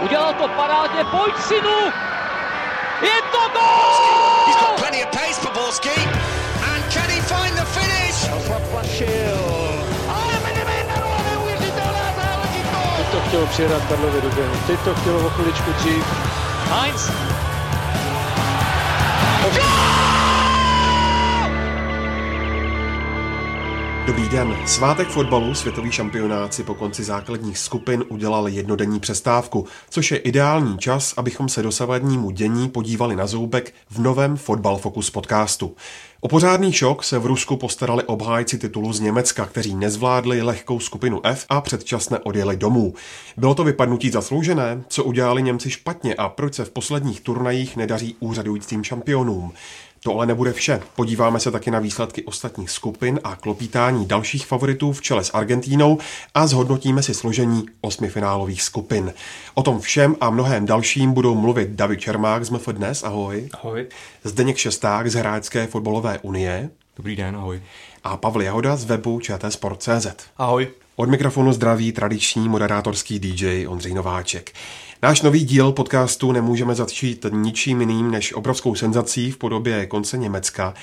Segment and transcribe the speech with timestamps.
[0.00, 1.78] Udělal to parádně, pojď synu!
[3.02, 4.46] Je to gol!
[4.46, 5.96] He's got plenty of pace for Borski.
[6.72, 8.28] And can he find the finish?
[10.08, 12.96] Ale Medemendaro, neuvěřitelná záležitost!
[12.96, 14.30] Teď to chtělo přijedat Karlovi do.
[14.66, 16.04] Teď to chtělo o chviličku dřív.
[16.70, 17.10] Heinz,
[24.06, 24.56] Dobrý den.
[24.66, 30.78] Svátek fotbalu světový šampionát si po konci základních skupin udělal jednodenní přestávku, což je ideální
[30.78, 35.76] čas, abychom se dosavadnímu dění podívali na zoubek v novém Fotbal Focus podcastu.
[36.20, 41.20] O pořádný šok se v Rusku postarali obhájci titulu z Německa, kteří nezvládli lehkou skupinu
[41.26, 42.94] F a předčasně odjeli domů.
[43.36, 44.82] Bylo to vypadnutí zasloužené?
[44.88, 49.52] Co udělali Němci špatně a proč se v posledních turnajích nedaří úřadujícím šampionům?
[50.06, 50.80] To ale nebude vše.
[50.96, 55.98] Podíváme se taky na výsledky ostatních skupin a klopítání dalších favoritů v čele s Argentínou
[56.34, 59.12] a zhodnotíme si složení osmifinálových skupin.
[59.54, 63.48] O tom všem a mnohem dalším budou mluvit David Čermák z MF Dnes, ahoj.
[63.54, 63.86] Ahoj.
[64.24, 67.62] Zdeněk Šesták z Hráčské fotbalové unie Dobrý den, ahoj.
[68.04, 70.06] a Pavel Jahoda z webu čtsport.cz.
[70.36, 70.68] Ahoj.
[70.96, 74.52] Od mikrofonu zdraví tradiční moderátorský DJ Ondřej Nováček.
[75.04, 80.74] Náš nový díl podcastu nemůžeme začít ničím jiným než obrovskou senzací v podobě konce Německa.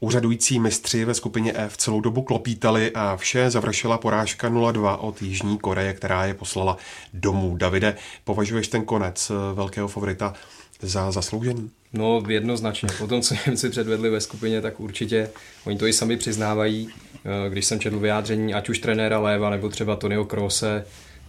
[0.00, 5.58] Úřadující mistři ve skupině F celou dobu klopítali a vše završila porážka 0-2 od Jižní
[5.58, 6.76] Koreje, která je poslala
[7.14, 7.56] domů.
[7.56, 10.34] Davide, považuješ ten konec eh, velkého favorita
[10.80, 11.70] za zasloužený?
[11.92, 12.88] No jednoznačně.
[12.98, 15.30] Po tom, co Němci předvedli ve skupině, tak určitě
[15.64, 16.88] oni to i sami přiznávají.
[17.24, 20.84] Eh, Když jsem četl vyjádření ať už trenéra Léva nebo třeba Tonyho Krose,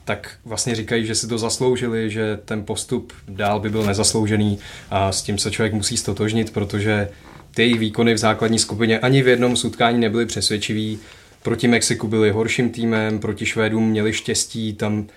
[0.06, 5.12] tak vlastně říkají, že si to zasloužili, že ten postup dál by byl nezasloužený a
[5.12, 7.10] s tím se člověk musí stotožnit, protože
[7.56, 11.00] ty jejich výkony v základní skupině ani v jednom z utkání nebyly přesvědčivý.
[11.44, 15.08] Proti Mexiku byli horším týmem, proti Švédům měli štěstí, tam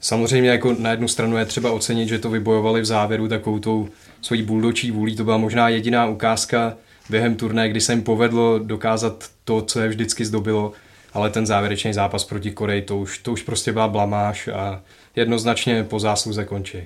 [0.00, 3.88] samozřejmě jako na jednu stranu je třeba ocenit, že to vybojovali v závěru takovou tou
[4.22, 6.76] svojí buldočí vůlí, to byla možná jediná ukázka
[7.10, 10.72] během turné, kdy se jim povedlo dokázat to, co je vždycky zdobilo,
[11.14, 14.82] ale ten závěrečný zápas proti Koreji, to už, to už prostě byla blamáž a
[15.16, 16.78] jednoznačně po zásluze končí.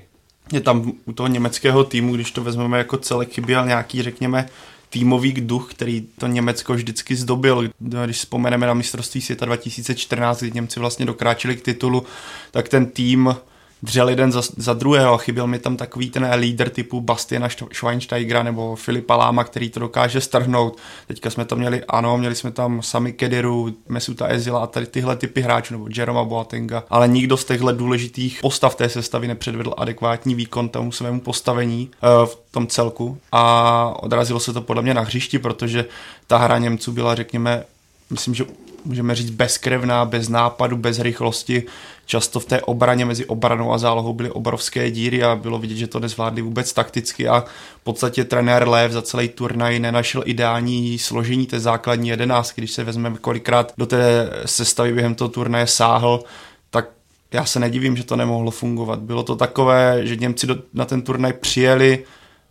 [0.52, 4.48] je tam u toho německého týmu, když to vezmeme jako celek, chyběl nějaký, řekněme,
[4.90, 7.70] týmový duch, který to Německo vždycky zdobil.
[7.78, 12.04] Když vzpomeneme na mistrovství světa 2014, kdy Němci vlastně dokráčeli k titulu,
[12.50, 13.36] tak ten tým
[13.82, 18.42] dřel jeden za, za druhého a chyběl mi tam takový ten lídr typu Bastiana Schweinsteigera
[18.42, 20.78] nebo Filipa Láma, který to dokáže strhnout.
[21.06, 25.16] Teďka jsme tam měli, ano, měli jsme tam sami Kediru, Mesuta Ezila a tady tyhle
[25.16, 30.34] typy hráčů, nebo Jeroma Boatenga, ale nikdo z těchto důležitých postav té sestavy nepředvedl adekvátní
[30.34, 35.02] výkon tomu svému postavení uh, v tom celku a odrazilo se to podle mě na
[35.02, 35.84] hřišti, protože
[36.26, 37.64] ta hra Němců byla, řekněme,
[38.10, 38.44] myslím, že
[38.86, 41.62] můžeme říct bezkrevná, bez nápadu, bez rychlosti.
[42.06, 45.86] Často v té obraně mezi obranou a zálohou byly obrovské díry a bylo vidět, že
[45.86, 47.44] to nezvládli vůbec takticky a
[47.80, 52.60] v podstatě trenér Lev za celý turnaj nenašel ideální složení té základní jedenáctky.
[52.60, 56.24] Když se vezmeme kolikrát do té sestavy během toho turnaje sáhl,
[56.70, 56.88] tak
[57.32, 58.98] já se nedivím, že to nemohlo fungovat.
[58.98, 62.04] Bylo to takové, že Němci na ten turnaj přijeli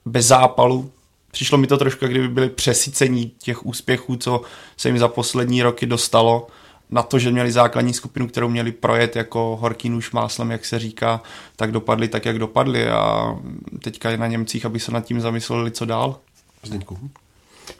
[0.06, 0.92] bez zápalu,
[1.36, 4.42] Přišlo mi to trošku, kdyby byli přesycení těch úspěchů, co
[4.78, 6.48] se jim za poslední roky dostalo
[6.90, 10.80] na to, že měli základní skupinu, kterou měli projet jako horký nůž máslem, jak se
[10.80, 11.22] říká,
[11.56, 13.36] tak dopadli tak, jak dopadli a
[13.84, 16.20] teďka je na Němcích, aby se nad tím zamysleli, co dál.
[16.64, 17.10] Zdeňku?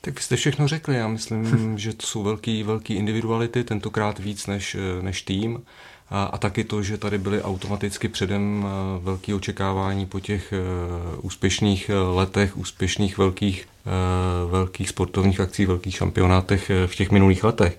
[0.02, 4.48] Tak vy jste všechno řekli, já myslím, že to jsou velký, velký individuality, tentokrát víc
[4.48, 5.62] než, než tým.
[6.16, 11.26] A, a taky to, že tady byly automaticky předem eh, velké očekávání po těch uh,
[11.26, 13.68] úspěšných eh, letech, úspěšných velkých,
[14.50, 17.78] velkých sportovních akcí, velkých šampionátech v těch minulých letech.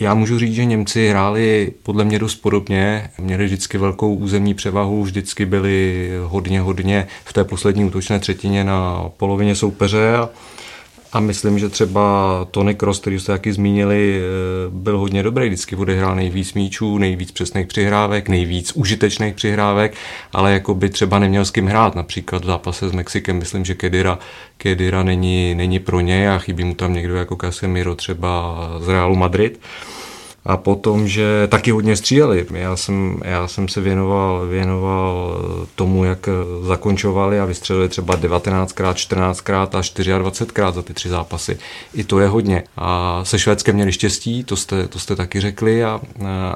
[0.00, 5.02] Já můžu říct, že Němci hráli podle mě dost podobně, měli vždycky velkou územní převahu,
[5.02, 10.28] vždycky byli hodně, hodně v té poslední útočné třetině na polovině soupeře a,
[11.12, 14.20] a myslím, že třeba Tony Cross, který jste taky zmínili,
[14.68, 19.94] byl hodně dobrý, vždycky odehrál nejvíc míčů, nejvíc přesných přihrávek, nejvíc užitečných přihrávek,
[20.32, 23.74] ale jako by třeba neměl s kým hrát, například v zápase s Mexikem, myslím, že
[23.74, 24.18] Kedira,
[24.56, 29.16] Kedira není, není pro něj a chybí mu tam někdo jako Casemiro třeba z Realu
[29.16, 29.60] Madrid
[30.46, 32.46] a potom, že taky hodně stříleli.
[32.50, 35.38] Já jsem, já jsem se věnoval, věnoval
[35.74, 36.28] tomu, jak
[36.62, 39.82] zakončovali a vystřelili třeba 19krát, 14krát a
[40.22, 41.58] 24krát za ty tři zápasy.
[41.94, 42.64] I to je hodně.
[42.76, 46.00] A se Švédskem měli štěstí, to jste, to jste taky řekli a,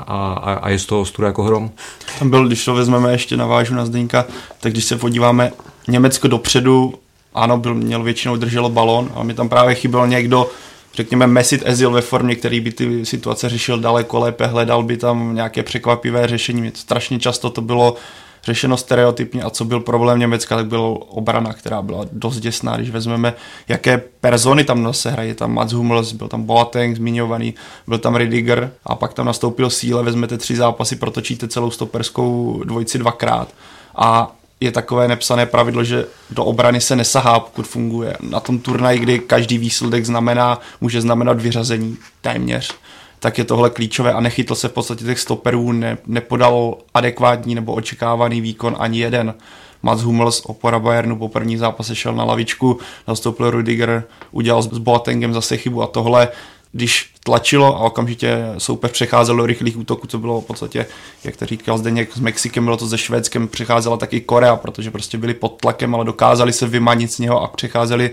[0.06, 1.70] a, a je z toho ostuda jako hrom.
[2.19, 4.25] Tam byl, když to vezmeme ještě navážu na Zdeňka,
[4.60, 5.52] tak když se podíváme
[5.88, 6.94] Německo dopředu,
[7.34, 10.50] ano, byl, měl většinou drželo balon, ale mi tam právě chyběl někdo,
[10.94, 15.34] řekněme, Messit Ezil ve formě, který by ty situace řešil daleko lépe, hledal by tam
[15.34, 16.72] nějaké překvapivé řešení.
[16.75, 17.96] Strašně často to bylo
[18.44, 22.90] řešeno stereotypně a co byl problém Německa, tak byla obrana, která byla dost děsná, když
[22.90, 23.34] vezmeme,
[23.69, 25.34] jaké persony tam se hrají.
[25.34, 27.54] Tam Mats Hummels, byl tam Boateng zmiňovaný,
[27.87, 32.98] byl tam Ridiger a pak tam nastoupil síle, vezmete tři zápasy, protočíte celou stoperskou dvojici
[32.98, 33.48] dvakrát.
[33.96, 38.17] A je takové nepsané pravidlo, že do obrany se nesahá, pokud funguje.
[38.21, 42.75] Na tom turnaji, kdy každý výsledek znamená, může znamenat vyřazení téměř,
[43.19, 47.73] tak je tohle klíčové a nechytl se v podstatě těch stoperů, ne, nepodal adekvátní nebo
[47.73, 49.35] očekávaný výkon ani jeden.
[49.83, 52.79] Mats Hummels, opora Bayernu, po první zápase šel na lavičku,
[53.09, 56.29] nastoupil Rudiger, udělal s Boatengem zase chybu a tohle
[56.72, 60.87] když tlačilo a okamžitě soupeř přecházel do rychlých útoků, co bylo v podstatě,
[61.25, 65.19] jak to říkal Zdeněk, s Mexikem bylo to se Švédskem, přecházela taky Korea, protože prostě
[65.19, 68.11] byli pod tlakem, ale dokázali se vymanit z něho a přecházeli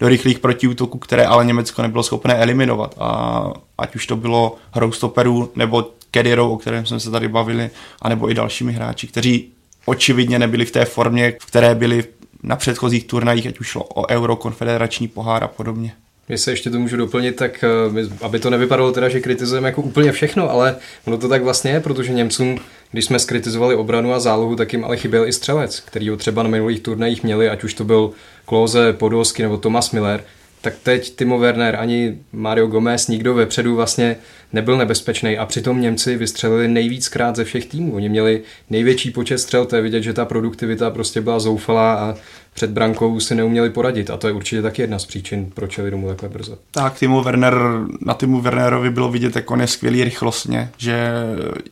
[0.00, 2.94] do rychlých protiútoků, které ale Německo nebylo schopné eliminovat.
[2.98, 3.44] A
[3.78, 7.70] ať už to bylo hrou stoperů nebo Kedirou, o kterém jsme se tady bavili,
[8.02, 9.52] anebo i dalšími hráči, kteří
[9.86, 12.04] očividně nebyli v té formě, v které byli
[12.42, 15.92] na předchozích turnajích, ať už šlo o Euro, konfederační pohár a podobně.
[16.28, 20.12] Jestli ještě to můžu doplnit, tak eh, aby to nevypadalo teda, že kritizujeme jako úplně
[20.12, 22.58] všechno, ale ono to tak vlastně je, protože Němcům,
[22.92, 26.42] když jsme skritizovali obranu a zálohu, tak jim ale chyběl i střelec, který ho třeba
[26.42, 28.10] na minulých turnajích měli, ať už to byl
[28.44, 30.24] Klose, Podolsky nebo Thomas Miller,
[30.60, 34.16] tak teď Timo Werner ani Mario Gomez, nikdo vepředu vlastně
[34.52, 37.94] nebyl nebezpečný a přitom Němci vystřelili nejvíckrát ze všech týmů.
[37.94, 42.14] Oni měli největší počet střel, to je vidět, že ta produktivita prostě byla zoufalá a
[42.54, 45.90] před brankou si neuměli poradit a to je určitě taky jedna z příčin, proč jeli
[45.90, 46.58] domů takhle brzo.
[46.70, 47.54] Tak, Timo Werner,
[48.00, 51.12] na Timu Wernerovi bylo vidět, jak on je skvělý rychlostně, že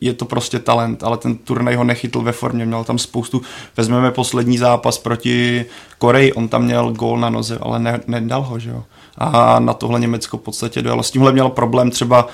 [0.01, 3.41] je to prostě talent, ale ten turnaj ho nechytl ve formě, měl tam spoustu,
[3.77, 5.65] vezmeme poslední zápas proti
[5.97, 8.83] Koreji, on tam měl gól na noze, ale ne, nedal ho, že jo.
[9.17, 11.03] A na tohle Německo v podstatě dojelo.
[11.03, 12.27] S tímhle měl problém třeba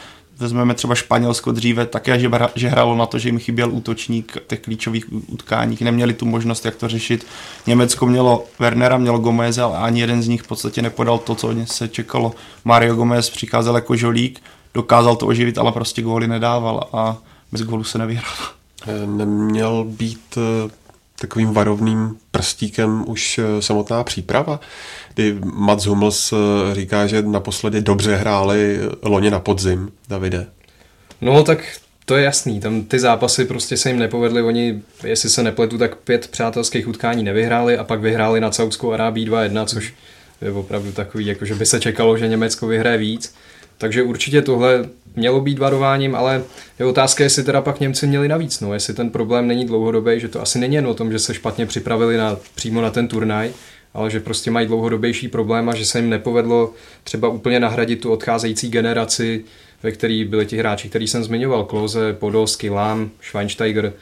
[0.44, 4.60] vezmeme třeba Španělsko dříve, také, že, že hrálo na to, že jim chyběl útočník těch
[4.60, 7.25] klíčových utkáních, neměli tu možnost, jak to řešit.
[7.68, 11.56] Německo mělo Wernera, mělo Gomeze, ale ani jeden z nich v podstatě nepodal to, co
[11.66, 12.31] se čekalo.
[12.66, 14.40] Mario Gomez přicházel jako žolík,
[14.74, 17.18] dokázal to oživit, ale prostě góly nedával a
[17.51, 18.34] bez gólu se nevyhrál.
[19.06, 20.82] Neměl být eh,
[21.23, 24.59] takovým varovným prstíkem už eh, samotná příprava,
[25.13, 30.47] kdy Mats Hummels eh, říká, že naposledy dobře hráli loni na podzim, Davide.
[31.21, 31.59] No tak
[32.05, 35.95] to je jasný, tam ty zápasy prostě se jim nepovedly, oni, jestli se nepletu, tak
[35.95, 39.93] pět přátelských utkání nevyhráli a pak vyhráli na Saudskou Arábii 2-1, což
[40.41, 43.35] je opravdu takový, jako že by se čekalo, že Německo vyhraje víc.
[43.77, 46.43] Takže určitě tohle mělo být varováním, ale
[46.79, 48.61] je otázka, jestli teda pak Němci měli navíc.
[48.61, 51.33] No, jestli ten problém není dlouhodobý, že to asi není jen o tom, že se
[51.33, 53.51] špatně připravili na, přímo na ten turnaj,
[53.93, 56.73] ale že prostě mají dlouhodobější problém a že se jim nepovedlo
[57.03, 59.43] třeba úplně nahradit tu odcházející generaci,
[59.83, 63.93] ve který byli ti hráči, který jsem zmiňoval, Klose, Podolsky, Lám, Schweinsteiger,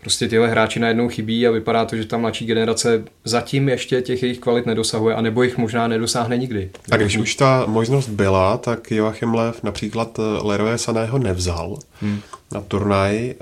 [0.00, 4.22] prostě tyhle hráči najednou chybí a vypadá to, že ta mladší generace zatím ještě těch
[4.22, 6.70] jejich kvalit nedosahuje, anebo jich možná nedosáhne nikdy.
[6.90, 12.20] A když už ta možnost byla, tak Joachim Lev například eh, Leroy Saného nevzal hmm.
[12.52, 13.30] na turnaj.
[13.30, 13.34] E,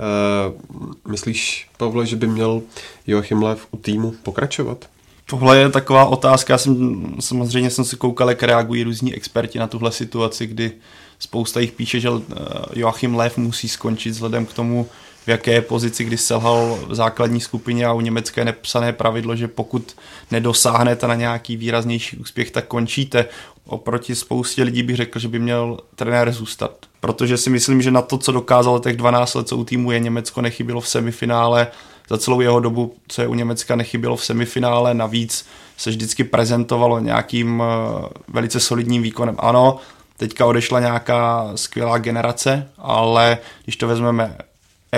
[1.08, 2.62] myslíš, Pavle, že by měl
[3.06, 4.84] Joachim Lev u týmu pokračovat?
[5.26, 9.66] Tohle je taková otázka, já jsem samozřejmě jsem si koukal, jak reagují různí experti na
[9.66, 10.72] tuhle situaci, kdy
[11.18, 12.34] spousta jich píše, že eh,
[12.74, 14.88] Joachim Lev musí skončit vzhledem k tomu,
[15.26, 19.96] v jaké pozici, kdy selhal v základní skupině a u Německé nepsané pravidlo, že pokud
[20.30, 23.26] nedosáhnete na nějaký výraznější úspěch, tak končíte.
[23.66, 26.76] Oproti spoustě lidí bych řekl, že by měl trenér zůstat.
[27.00, 29.98] Protože si myslím, že na to, co dokázal těch 12 let, co u týmu je,
[29.98, 31.66] Německo nechybilo v semifinále,
[32.08, 35.46] za celou jeho dobu, co je u Německa nechybělo v semifinále, navíc
[35.76, 39.36] se vždycky prezentovalo nějakým eh, velice solidním výkonem.
[39.38, 39.78] Ano,
[40.16, 44.36] teďka odešla nějaká skvělá generace, ale když to vezmeme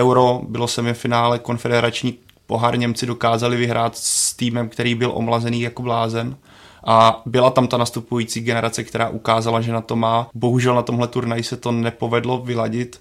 [0.00, 6.36] Euro, bylo semifinále, konfederační pohár Němci dokázali vyhrát s týmem, který byl omlazený jako blázen
[6.86, 10.28] a byla tam ta nastupující generace, která ukázala, že na to má.
[10.34, 13.00] Bohužel na tomhle turnaji se to nepovedlo vyladit,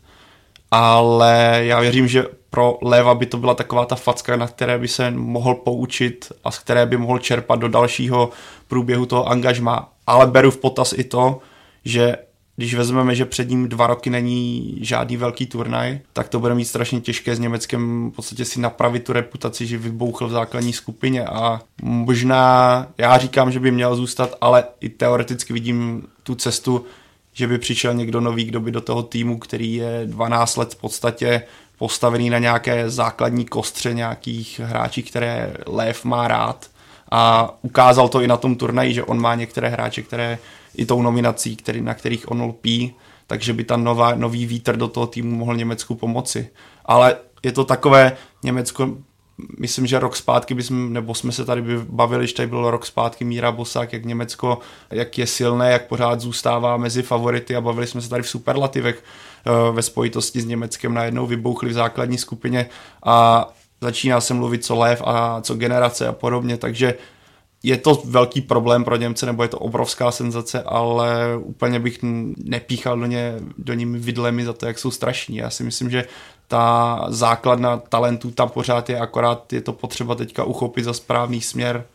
[0.72, 4.88] ale já věřím, že pro Leva by to byla taková ta facka, na které by
[4.88, 8.30] se mohl poučit a z které by mohl čerpat do dalšího
[8.68, 9.90] průběhu toho angažma.
[10.08, 11.40] Ale beru v potaz i to,
[11.86, 12.18] že
[12.58, 16.66] když vezmeme, že před ním dva roky není žádný velký turnaj, tak to bude mít
[16.66, 21.26] strašně těžké s Německem v podstatě si napravit tu reputaci, že vybouchl v základní skupině.
[21.26, 26.86] A možná, já říkám, že by měl zůstat, ale i teoreticky vidím tu cestu,
[27.34, 30.82] že by přišel někdo nový, kdo by do toho týmu, který je 12 let v
[30.82, 31.42] podstatě
[31.78, 36.70] postavený na nějaké základní kostře nějakých hráčí, které Lev má rád.
[37.12, 40.38] A ukázal to i na tom turnaji, že on má některé hráče, které
[40.78, 42.96] i tou nominací, který, na kterých on lpí,
[43.28, 46.50] takže by ta nová, nový vítr do toho týmu mohl Německu pomoci.
[46.86, 48.98] Ale je to takové, Německo
[49.60, 53.26] myslím, že rok zpátky bychom, nebo jsme se tady bavili, že tady byl rok zpátky
[53.26, 54.60] Míra Bosák, jak Německo,
[54.92, 59.04] jak je silné, jak pořád zůstává mezi favority a bavili jsme se tady v superlativech
[59.46, 62.70] eh, ve spojitosti s Německem najednou vybouchli v základní skupině
[63.06, 63.48] a
[63.82, 66.94] začíná se mluvit co lev a co generace a podobně, takže
[67.68, 72.00] je to velký problém pro Němce, nebo je to obrovská senzace, ale úplně bych
[72.44, 75.38] nepíchal do, ně, do nimi vidlemi za to, jak jsou strašní.
[75.38, 76.06] Já si myslím, že
[76.48, 81.86] ta základna talentů tam pořád je, akorát je to potřeba teďka uchopit za správný směr.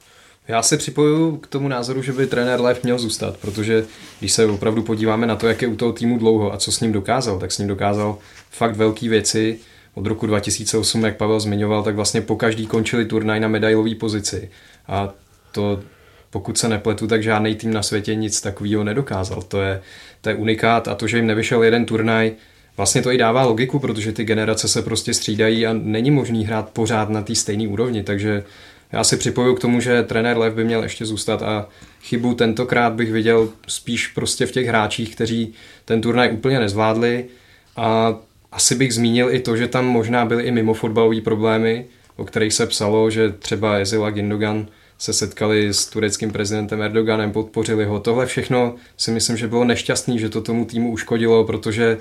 [0.49, 3.85] Já se připoju k tomu názoru, že by trenér Lev měl zůstat, protože
[4.19, 6.81] když se opravdu podíváme na to, jak je u toho týmu dlouho a co s
[6.81, 8.19] ním dokázal, tak s ním dokázal
[8.51, 9.59] fakt velké věci.
[9.95, 14.51] Od roku 2008, jak Pavel zmiňoval, tak vlastně po každý končili turnaj na medailové pozici.
[14.89, 15.09] A
[15.53, 15.81] to,
[16.31, 19.43] pokud se nepletu, tak žádný tým na světě nic takového nedokázal.
[19.43, 19.83] To je,
[20.21, 22.33] to je unikát a to, že jim nevyšel jeden turnaj,
[22.77, 26.71] Vlastně to i dává logiku, protože ty generace se prostě střídají a není možný hrát
[26.71, 28.45] pořád na té stejné úrovni, takže
[28.93, 31.69] já si připoju k tomu, že trenér Lev by měl ještě zůstat a
[32.03, 35.53] chybu tentokrát bych viděl spíš prostě v těch hráčích, kteří
[35.85, 37.25] ten turnaj úplně nezvládli
[37.77, 38.17] a
[38.53, 42.53] asi bych zmínil i to, že tam možná byly i mimo fotbalové problémy, o kterých
[42.53, 44.67] se psalo, že třeba Ezila Gindogan
[45.03, 48.01] se setkali s tureckým prezidentem Erdoganem, podpořili ho.
[48.01, 51.99] Tohle všechno si myslím, že bylo nešťastný, že to tomu týmu uškodilo, protože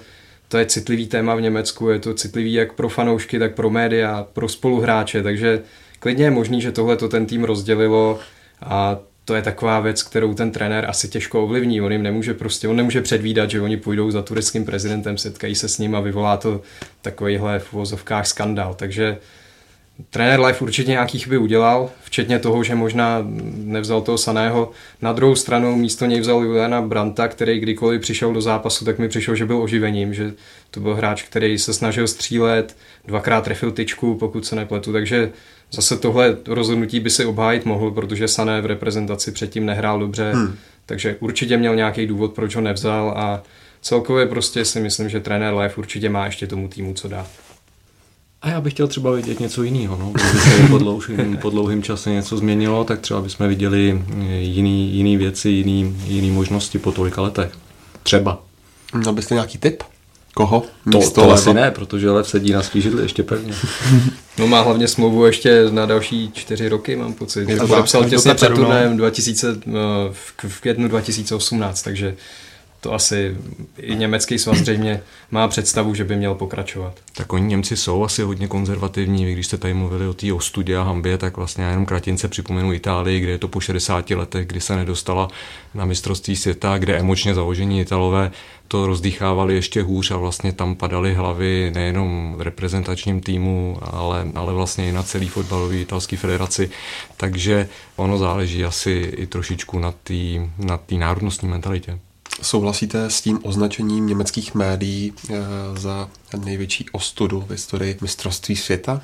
[0.48, 4.28] to je citlivý téma v Německu, je to citlivý jak pro fanoušky, tak pro média,
[4.34, 5.62] pro spoluhráče, takže
[6.00, 8.20] klidně je možný, že tohle to ten tým rozdělilo
[8.62, 11.82] a to je taková věc, kterou ten trenér asi těžko ovlivní.
[11.82, 15.70] On jim nemůže prostě, on nemůže předvídat, že oni půjdou za tureckým prezidentem, setkají se
[15.70, 16.62] s ním a vyvolá to
[17.02, 18.74] takovýhle v uvozovkách skandál.
[18.74, 19.18] Takže
[20.10, 23.18] Trenér Life určitě nějaký chyby udělal, včetně toho, že možná
[23.54, 24.72] nevzal toho Saného.
[25.02, 29.10] Na druhou stranu místo něj vzal Juliana Branta, který kdykoliv přišel do zápasu, tak mi
[29.10, 30.34] přišel, že byl oživením, že
[30.72, 32.78] to byl hráč, který se snažil střílet,
[33.08, 35.32] dvakrát trefil tyčku, pokud se nepletu, takže
[35.72, 40.56] zase tohle rozhodnutí by si obhájit mohl, protože Sané v reprezentaci předtím nehrál dobře, hmm.
[40.86, 43.44] takže určitě měl nějaký důvod, proč ho nevzal a
[43.82, 47.28] celkově prostě si myslím, že trenér Life určitě má ještě tomu týmu co dát.
[48.42, 49.98] A já bych chtěl třeba vidět něco jiného.
[49.98, 50.12] No.
[50.12, 54.04] Kdyby se po dlouhým, po dlouhým čase něco změnilo, tak třeba bychom viděli
[54.40, 57.52] jiný, jiný věci, jiný, jiný možnosti po tolika letech.
[58.04, 58.44] Třeba.
[58.94, 59.84] Měl byste nějaký tip?
[60.34, 60.64] Koho?
[60.92, 63.54] To, to asi ne, protože Lev sedí na svý židli ještě pevně.
[64.38, 67.50] no má hlavně smlouvu ještě na další čtyři roky, mám pocit.
[67.50, 69.80] Je to podepsal těsně před turnajem 2000, no,
[70.48, 72.16] v květnu 2018, takže
[72.82, 73.38] to asi
[73.78, 77.00] i německý svaz zřejmě má představu, že by měl pokračovat.
[77.16, 79.26] Tak oni Němci jsou asi hodně konzervativní.
[79.26, 82.28] Vy když jste tady mluvili o té ostudě a hambě, tak vlastně já jenom kratince
[82.28, 85.28] připomenu Itálii, kde je to po 60 letech, kdy se nedostala
[85.74, 88.32] na mistrovství světa, kde emočně založení Italové
[88.68, 94.54] to rozdýchávali ještě hůř a vlastně tam padaly hlavy nejenom v reprezentačním týmu, ale, ale
[94.54, 96.70] vlastně i na celý fotbalový italský federaci.
[97.18, 100.14] Takže ono záleží asi i trošičku na té
[100.58, 102.00] na národnostní mentalitě.
[102.42, 105.34] Souhlasíte s tím označením německých médií eh,
[105.78, 106.10] za
[106.46, 109.02] největší ostudu v historii mistrovství světa?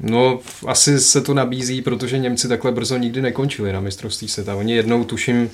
[0.00, 4.54] No, asi se to nabízí, protože Němci takhle brzo nikdy nekončili na mistrovství světa.
[4.54, 5.50] Oni jednou, tuším,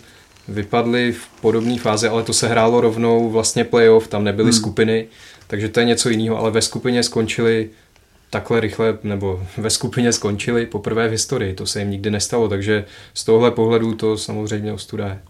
[0.49, 4.59] vypadli v podobné fázi, ale to se hrálo rovnou vlastně playoff, tam nebyly hmm.
[4.59, 5.07] skupiny,
[5.47, 7.71] takže to je něco jiného, ale ve skupině skončili
[8.31, 12.85] takhle rychle, nebo ve skupině skončili poprvé v historii, to se jim nikdy nestalo, takže
[13.15, 15.21] z tohle pohledu to samozřejmě ostuda je.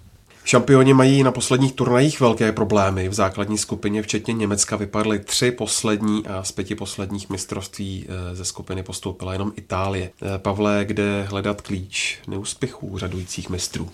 [0.49, 3.09] Šampioni mají na posledních turnajích velké problémy.
[3.09, 8.45] V základní skupině včetně Německa vypadly tři poslední a z pěti posledních mistrovství eh, ze
[8.45, 10.11] skupiny postoupila jenom Itálie.
[10.23, 13.89] Eh, Pavle, kde hledat klíč neúspěchů řadujících mistrů?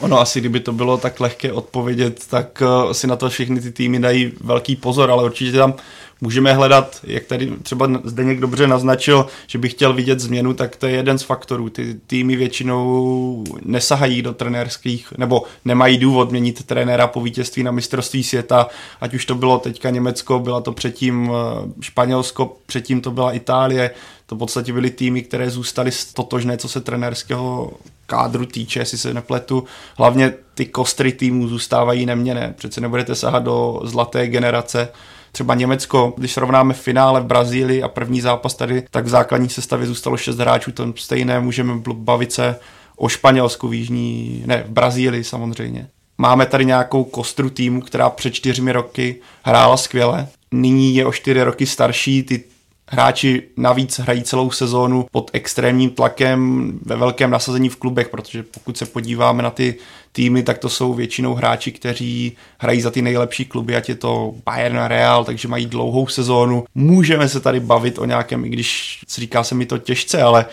[0.00, 3.72] Ono asi, kdyby to bylo tak lehké odpovědět, tak eh, si na to všechny ty
[3.72, 5.74] týmy dají velký pozor, ale určitě tam
[6.24, 10.86] můžeme hledat, jak tady třeba Zdeněk dobře naznačil, že by chtěl vidět změnu, tak to
[10.86, 11.68] je jeden z faktorů.
[11.68, 18.24] Ty týmy většinou nesahají do trenérských, nebo nemají důvod měnit trenéra po vítězství na mistrovství
[18.24, 18.66] světa,
[19.00, 23.90] ať už to bylo teďka Německo, byla to předtím eh, Španělsko, předtím to byla Itálie,
[24.26, 27.72] to v podstatě byly týmy, které zůstaly totožné, co se trenérského
[28.06, 29.64] kádru týče, jestli se nepletu.
[29.96, 32.54] Hlavně ty kostry týmů zůstávají neměné.
[32.56, 34.88] Přece nebudete sahat do zlaté generace,
[35.34, 39.86] třeba Německo, když srovnáme finále v Brazílii a první zápas tady, tak v základní sestavě
[39.86, 42.56] zůstalo 6 hráčů, to stejné můžeme bavit se
[42.96, 45.88] o Španělsku v Jižní, ne, v Brazílii samozřejmě.
[46.18, 50.28] Máme tady nějakou kostru týmu, která před čtyřmi roky hrála skvěle.
[50.52, 52.44] Nyní je o čtyři roky starší, ty
[52.88, 58.76] hráči navíc hrají celou sezónu pod extrémním tlakem ve velkém nasazení v klubech, protože pokud
[58.76, 59.74] se podíváme na ty
[60.12, 64.34] týmy, tak to jsou většinou hráči, kteří hrají za ty nejlepší kluby, ať je to
[64.44, 66.64] Bayern a Real, takže mají dlouhou sezónu.
[66.74, 70.46] Můžeme se tady bavit o nějakém, i když říká se mi to těžce, ale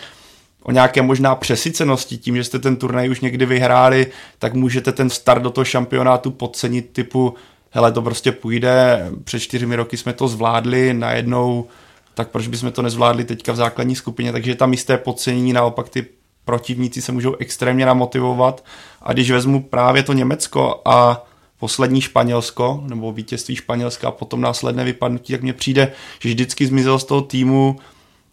[0.62, 4.06] o nějaké možná přesycenosti, tím, že jste ten turnaj už někdy vyhráli,
[4.38, 7.34] tak můžete ten start do toho šampionátu podcenit typu
[7.70, 11.66] hele, to prostě půjde, před čtyřmi roky jsme to zvládli, najednou
[12.14, 16.06] tak proč bychom to nezvládli teďka v základní skupině, takže tam jisté podcenění, naopak ty
[16.44, 18.64] protivníci se můžou extrémně namotivovat
[19.02, 21.24] a když vezmu právě to Německo a
[21.60, 26.98] poslední Španělsko, nebo vítězství Španělska a potom následné vypadnutí, tak mně přijde, že vždycky zmizel
[26.98, 27.78] z toho týmu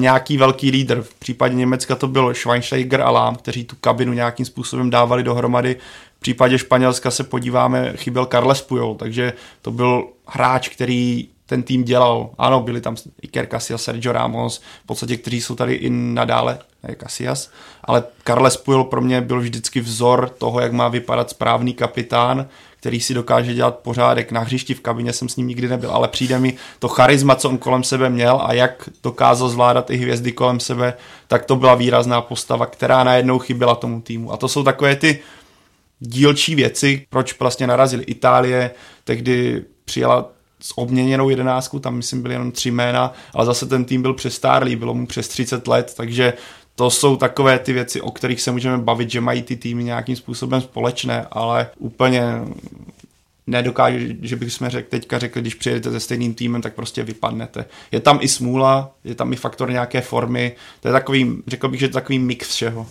[0.02, 1.02] nějaký velký lídr.
[1.02, 5.76] V případě Německa to byl Schweinsteiger a Lahm, kteří tu kabinu nějakým způsobem dávali dohromady.
[6.18, 11.84] V případě Španělska se podíváme, chyběl Carles Puyol, takže to byl hráč, který ten tým
[11.84, 12.30] dělal.
[12.38, 16.96] Ano, byli tam Iker Casillas, Sergio Ramos, v podstatě, kteří jsou tady i nadále, ne
[16.96, 17.52] Casillas,
[17.84, 22.48] ale Carles Puyol pro mě byl vždycky vzor toho, jak má vypadat správný kapitán,
[22.80, 26.08] který si dokáže dělat pořádek na hřišti, v kabině jsem s ním nikdy nebyl, ale
[26.08, 30.32] přijde mi to charisma, co on kolem sebe měl a jak dokázal zvládat i hvězdy
[30.32, 30.94] kolem sebe,
[31.28, 34.34] tak to byla výrazná postava, která najednou chyběla tomu týmu.
[34.34, 35.20] A to jsou takové ty
[36.00, 38.72] dílčí věci, proč vlastně narazili Itálie,
[39.04, 44.02] tehdy přijela s obměněnou jedenáctku, tam myslím byly jenom tři jména, ale zase ten tým
[44.02, 46.34] byl přestárlý, bylo mu přes 30 let, takže
[46.76, 50.16] to jsou takové ty věci, o kterých se můžeme bavit, že mají ty týmy nějakým
[50.16, 52.24] způsobem společné, ale úplně
[53.48, 57.66] nedokáže, že bychom řek, teďka řekli, když přijedete se stejným týmem, tak prostě vypadnete.
[57.92, 61.80] Je tam i smůla, je tam i faktor nějaké formy, to je takový, řekl bych,
[61.80, 62.88] že to je takový mix všeho.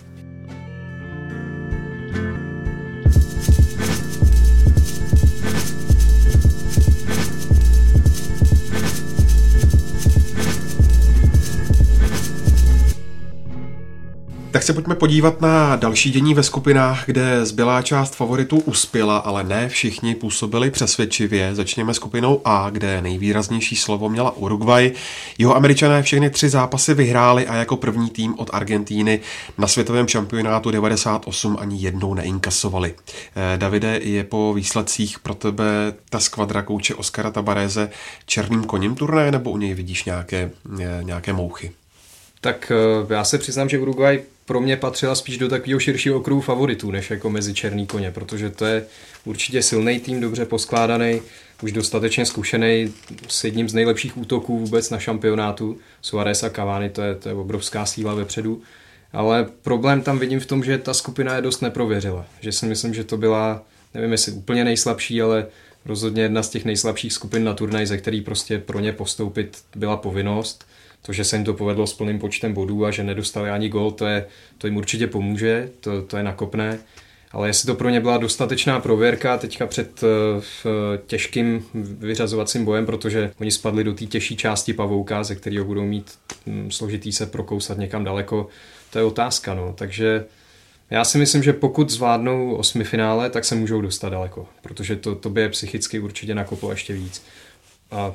[14.59, 19.45] Tak se pojďme podívat na další dění ve skupinách, kde zbylá část favoritů uspěla, ale
[19.45, 21.55] ne všichni působili přesvědčivě.
[21.55, 24.93] Začněme skupinou A, kde nejvýraznější slovo měla Uruguay.
[25.39, 29.21] Jeho američané všechny tři zápasy vyhráli a jako první tým od Argentíny
[29.59, 32.95] na světovém šampionátu 98 ani jednou neinkasovali.
[33.37, 35.65] Eh, Davide, je po výsledcích pro tebe
[36.11, 37.91] ta skvadra kouče Oskara Tabareze
[38.27, 41.73] černým koním turné, nebo u něj vidíš nějaké, eh, nějaké mouchy?
[42.41, 46.41] Tak eh, já se přiznám, že Uruguay pro mě patřila spíš do takového širšího okruhu
[46.41, 48.85] favoritů, než jako mezi černý koně, protože to je
[49.25, 51.21] určitě silný tým, dobře poskládaný,
[51.63, 52.93] už dostatečně zkušený
[53.29, 55.79] s jedním z nejlepších útoků vůbec na šampionátu.
[56.03, 58.63] Suarez a Cavani, to je, to je obrovská síla vepředu.
[59.13, 62.27] Ale problém tam vidím v tom, že ta skupina je dost neprověřila.
[62.41, 63.63] Že si myslím, že to byla,
[63.95, 65.47] nevím jestli úplně nejslabší, ale
[65.85, 69.97] rozhodně jedna z těch nejslabších skupin na turnaj, ze který prostě pro ně postoupit byla
[69.97, 70.65] povinnost.
[71.03, 73.91] To, že se jim to povedlo s plným počtem bodů a že nedostali ani gol,
[73.91, 74.27] to, je,
[74.59, 76.79] to jim určitě pomůže, to, to je nakopné.
[77.33, 80.09] Ale jestli to pro ně byla dostatečná prověrka teďka před uh,
[81.07, 86.19] těžkým vyřazovacím bojem, protože oni spadli do té těžší části pavouka, ze kterého budou mít
[86.47, 88.49] um, složitý se prokousat někam daleko,
[88.91, 89.55] to je otázka.
[89.55, 89.73] No.
[89.73, 90.25] Takže
[90.91, 95.15] já si myslím, že pokud zvládnou osmi finále, tak se můžou dostat daleko, protože to,
[95.15, 97.23] to by je psychicky určitě nakoplo ještě víc.
[97.91, 98.15] A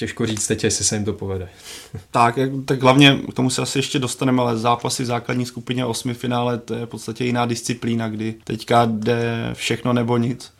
[0.00, 1.48] těžko říct teď, jestli se jim to povede.
[2.10, 6.14] tak, tak hlavně k tomu se asi ještě dostaneme, ale zápasy v základní skupině osmi
[6.14, 10.52] finále, to je v podstatě jiná disciplína, kdy teďka jde všechno nebo nic.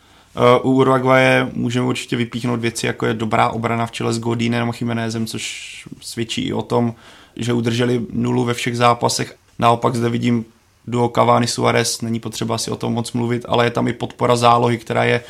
[0.63, 4.69] Uh, u Uruguaye můžeme určitě vypíchnout věci, jako je dobrá obrana v čele s Godínem
[4.69, 6.95] a Chimenezem, což svědčí i o tom,
[7.37, 9.37] že udrželi nulu ve všech zápasech.
[9.59, 10.45] Naopak zde vidím
[10.87, 14.37] duo Cavani Suarez, není potřeba si o tom moc mluvit, ale je tam i podpora
[14.37, 15.25] zálohy, která je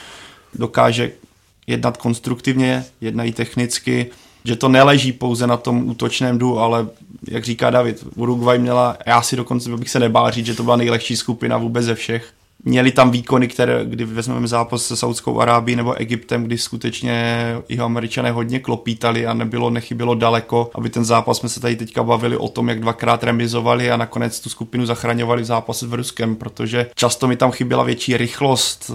[0.55, 1.13] dokáže
[1.71, 4.07] jednat konstruktivně, jednají technicky,
[4.45, 6.87] že to neleží pouze na tom útočném du, ale
[7.29, 10.77] jak říká David, Uruguay měla, já si dokonce bych se nebál říct, že to byla
[10.77, 12.33] nejlehčí skupina vůbec ze všech.
[12.65, 17.85] Měli tam výkony, které, kdy vezmeme zápas se Saudskou Arábií nebo Egyptem, kdy skutečně jeho
[17.85, 22.37] američané hodně klopítali a nebylo, nechybilo daleko, aby ten zápas jsme se tady teďka bavili
[22.37, 26.91] o tom, jak dvakrát remizovali a nakonec tu skupinu zachraňovali v zápase v Ruskem, protože
[26.95, 28.93] často mi tam chyběla větší rychlost,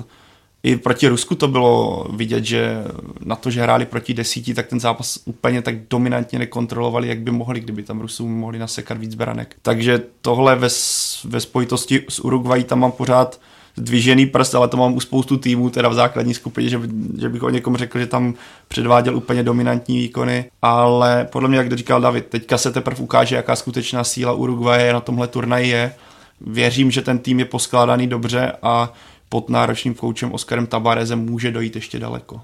[0.66, 2.84] i proti Rusku to bylo vidět, že
[3.26, 7.32] na to, že hráli proti desíti, tak ten zápas úplně tak dominantně nekontrolovali, jak by
[7.32, 9.56] mohli, kdyby tam Rusům mohli nasekat víc branek.
[9.62, 10.68] Takže tohle ve,
[11.24, 13.40] ve spojitosti s Uruguay tam mám pořád
[13.78, 16.82] dvižený prst, ale to mám u spoustu týmů, teda v základní skupině, že,
[17.20, 18.34] že bych o někom řekl, že tam
[18.68, 23.56] předváděl úplně dominantní výkony, ale podle mě, jak říkal David, teďka se teprve ukáže, jaká
[23.56, 25.94] skutečná síla Uruguaye na tomhle turnaji je.
[26.42, 28.94] Věřím, že ten tým je poskládaný dobře a
[29.30, 32.42] pod náročným koučem Oskarem Tabarezem může dojít ještě daleko.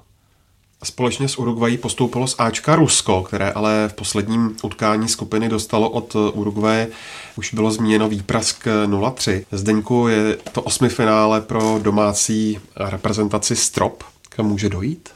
[0.84, 6.16] Společně s Uruguayí postoupilo z Ačka Rusko, které ale v posledním utkání skupiny dostalo od
[6.34, 6.88] Uruguaye.
[7.36, 9.46] Už bylo zmíněno výprask 0-3.
[9.52, 14.04] Zdeňku je to osmi finále pro domácí reprezentaci Strop.
[14.30, 15.10] Kam může dojít?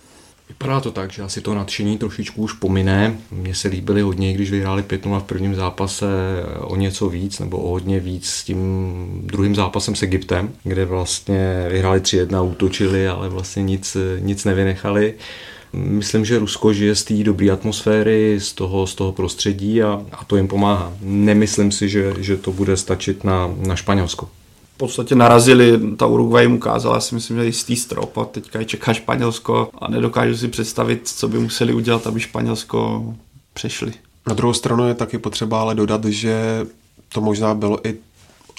[0.50, 3.18] Vypadá to tak, že asi to nadšení trošičku už pomine.
[3.32, 6.06] Mně se líbily hodně, když vyhráli 5 v prvním zápase
[6.62, 11.68] o něco víc, nebo o hodně víc s tím druhým zápasem s Egyptem, kde vlastně
[11.72, 15.14] vyhráli 3-1, útočili, ale vlastně nic, nic nevynechali.
[15.74, 20.26] Myslím, že Rusko žije z té dobré atmosféry, z toho, z toho prostředí a, a
[20.26, 20.94] to jim pomáhá.
[21.02, 24.30] Nemyslím si, že, že to bude stačit na, na Španělsko
[24.76, 28.66] v podstatě narazili, ta Uruguay jim ukázala, si myslím, že jistý strop a teďka je
[28.66, 33.04] čeká Španělsko a nedokážu si představit, co by museli udělat, aby Španělsko
[33.54, 33.94] přešli.
[34.28, 36.66] Na druhou stranu je taky potřeba ale dodat, že
[37.14, 37.96] to možná bylo i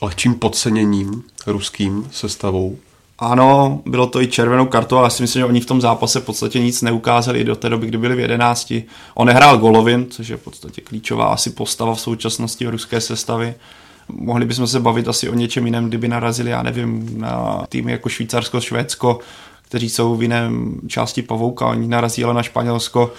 [0.02, 2.78] lehčím podceněním ruským sestavou.
[3.18, 6.20] Ano, bylo to i červenou kartou, ale já si myslím, že oni v tom zápase
[6.20, 8.84] v podstatě nic neukázali do té doby, kdy byli v jedenácti.
[9.14, 13.54] On nehrál Golovin, což je v podstatě klíčová asi postava v současnosti ruské sestavy
[14.08, 18.08] Mohli bychom se bavit asi o něčem jiném, kdyby narazili, já nevím, na týmy jako
[18.08, 19.18] Švýcarsko, Švédsko,
[19.62, 23.12] kteří jsou v jiném části pavouka, oni narazí ale na Španělsko,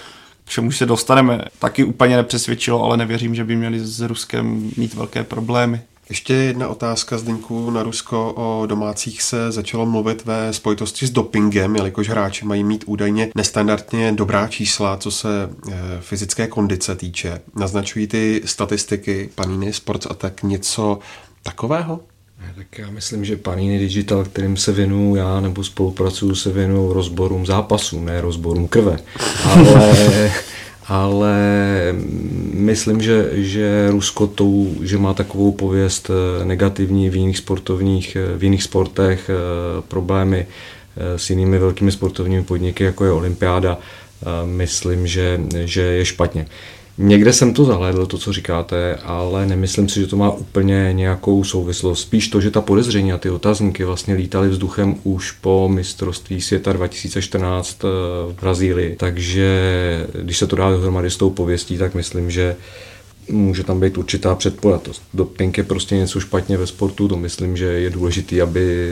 [0.44, 1.40] k čemu se dostaneme.
[1.58, 5.80] Taky úplně nepřesvědčilo, ale nevěřím, že by měli s Ruskem mít velké problémy.
[6.08, 8.32] Ještě jedna otázka Zdeňku na Rusko.
[8.36, 14.12] O domácích se začalo mluvit ve spojitosti s dopingem, jelikož hráči mají mít údajně nestandardně
[14.12, 17.40] dobrá čísla, co se e, fyzické kondice týče.
[17.56, 20.98] Naznačují ty statistiky Panini Sports a tak něco
[21.42, 22.00] takového?
[22.56, 27.46] Tak já myslím, že Panini Digital, kterým se věnuju já nebo spolupracuju, se věnuju rozborům
[27.46, 28.98] zápasů, ne rozborům krve.
[29.44, 29.96] Ale
[30.88, 31.36] ale
[32.52, 38.38] myslím, že, že Rusko tou, že má takovou pověst eh, negativní v jiných sportovních, eh,
[38.38, 40.46] v jiných sportech, eh, problémy
[41.16, 43.78] s jinými velkými sportovními podniky, jako je olympiáda,
[44.44, 46.46] myslím, že, že je špatně.
[47.00, 51.44] Někde jsem to zahlédl, to, co říkáte, ale nemyslím si, že to má úplně nějakou
[51.44, 52.00] souvislost.
[52.00, 56.72] Spíš to, že ta podezření a ty otazníky vlastně lítaly vzduchem už po mistrovství světa
[56.72, 57.88] 2014 eh,
[58.32, 58.96] v Brazílii.
[58.96, 59.48] Takže
[60.22, 62.56] když se to dá dohromady s tou pověstí, tak myslím, že
[63.30, 65.02] může tam být určitá předpojatost.
[65.14, 68.86] Doping je prostě něco špatně ve sportu, to myslím, že je důležité, aby,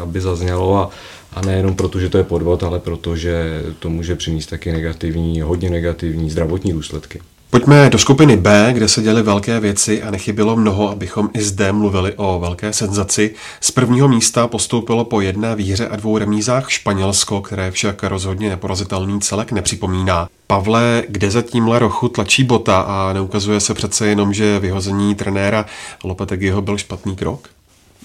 [0.00, 0.90] aby zaznělo a,
[1.32, 5.40] a nejenom proto, že to je podvod, ale proto, že to může přinést taky negativní,
[5.40, 7.20] hodně negativní zdravotní důsledky.
[7.52, 11.72] Pojďme do skupiny B, kde se děly velké věci a nechybilo mnoho, abychom i zde
[11.72, 13.34] mluvili o velké senzaci.
[13.60, 19.20] Z prvního místa postoupilo po jedné výhře a dvou remízách Španělsko, které však rozhodně neporazitelný
[19.20, 20.28] celek nepřipomíná.
[20.46, 25.66] Pavle, kde za tímhle rochu tlačí bota a neukazuje se přece jenom, že vyhození trenéra
[26.04, 27.48] Lopetegiho byl špatný krok?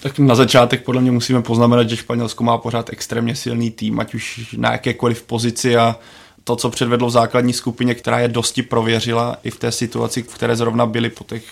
[0.02, 4.14] Tak na začátek podle mě musíme poznamenat, že Španělsko má pořád extrémně silný tým, ať
[4.14, 5.96] už na jakékoliv pozici a
[6.44, 10.34] to, co předvedlo v základní skupině, která je dosti prověřila i v té situaci, v
[10.34, 11.44] které zrovna byli po těch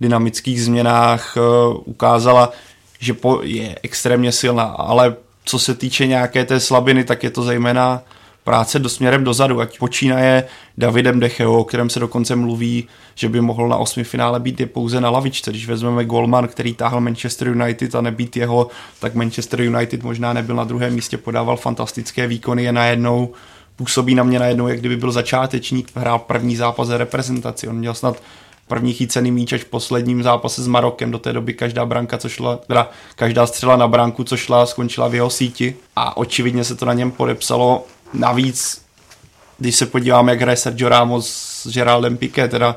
[0.00, 1.40] dynamických změnách, eh,
[1.84, 2.52] ukázala,
[2.98, 8.02] že je extrémně silná, ale co se týče nějaké té slabiny, tak je to zejména
[8.44, 10.44] práce do směrem dozadu, ať počínaje
[10.78, 14.66] Davidem Decheo, o kterém se dokonce mluví, že by mohl na osmi finále být je
[14.66, 15.50] pouze na lavičce.
[15.50, 18.68] Když vezmeme Golman, který táhl Manchester United a nebýt jeho,
[19.00, 23.32] tak Manchester United možná nebyl na druhém místě, podával fantastické výkony, je najednou
[23.76, 27.68] působí na mě najednou, jak kdyby byl začátečník, hrál první zápas reprezentaci.
[27.68, 28.22] On měl snad
[28.68, 31.10] první chycený míč až v posledním zápase s Marokem.
[31.10, 35.08] Do té doby každá branka, co šla, teda každá střela na branku, co šla, skončila
[35.08, 35.74] v jeho síti.
[35.96, 37.86] A očividně se to na něm podepsalo.
[38.14, 38.82] Navíc,
[39.58, 41.28] když se podíváme, jak hraje Sergio Ramos
[41.62, 42.76] s Geraldem Piqué, teda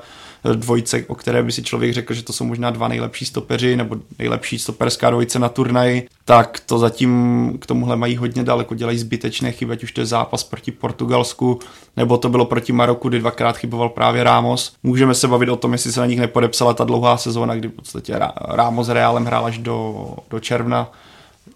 [0.53, 3.95] dvojce, o které by si člověk řekl, že to jsou možná dva nejlepší stopeři nebo
[4.19, 9.51] nejlepší stoperská dvojice na turnaji, tak to zatím k tomuhle mají hodně daleko, dělají zbytečné
[9.51, 11.59] chyby, ať už to je zápas proti Portugalsku,
[11.97, 14.73] nebo to bylo proti Maroku, kdy dvakrát chyboval právě Ramos.
[14.83, 17.71] Můžeme se bavit o tom, jestli se na nich nepodepsala ta dlouhá sezóna, kdy v
[17.71, 20.91] podstatě Ramos Realem hrál až do, do června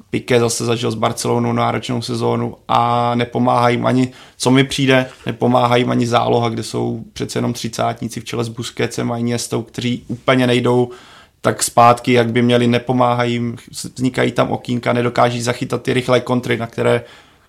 [0.10, 5.82] Piqué zase zažil s Barcelonou náročnou sezónu a nepomáhají jim ani, co mi přijde, nepomáhají
[5.82, 10.04] jim ani záloha, kde jsou přece jenom třicátníci v čele s Busquetsem a Iniestou, kteří
[10.08, 10.90] úplně nejdou
[11.42, 13.56] tak zpátky, jak by měli, nepomáhají jim,
[13.96, 17.04] vznikají tam okýnka, nedokáží zachytat ty rychlé kontry, na které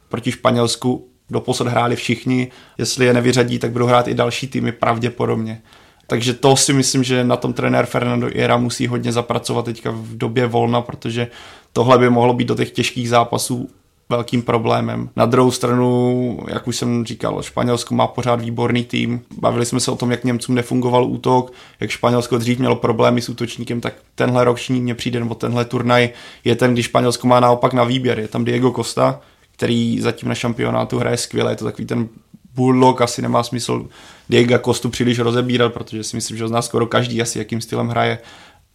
[0.09, 2.48] proti Španělsku doposud hráli všichni.
[2.79, 5.62] Jestli je nevyřadí, tak budou hrát i další týmy pravděpodobně.
[6.11, 10.16] Takže to si myslím, že na tom trenér Fernando Iera musí hodně zapracovat teďka v
[10.16, 11.29] době volna, protože
[11.73, 13.70] tohle by mohlo být do těch těžkých zápasů
[14.09, 15.11] velkým problémem.
[15.16, 19.20] Na druhou stranu, jak už jsem říkal, Španělsko má pořád výborný tým.
[19.38, 23.29] Bavili jsme se o tom, jak Němcům nefungoval útok, jak Španělsko dřív mělo problémy s
[23.29, 26.11] útočníkem, tak tenhle roční mě přijde, nebo tenhle turnaj
[26.44, 28.18] je ten, když Španělsko má naopak na výběr.
[28.18, 29.20] Je tam Diego Costa,
[29.57, 32.09] který zatím na šampionátu hraje skvěle, je to takový ten
[32.55, 33.87] Bulldog, asi nemá smysl
[34.29, 37.89] Diego Kostu příliš rozebírat, protože si myslím, že ho zná skoro každý asi, jakým stylem
[37.89, 38.19] hraje,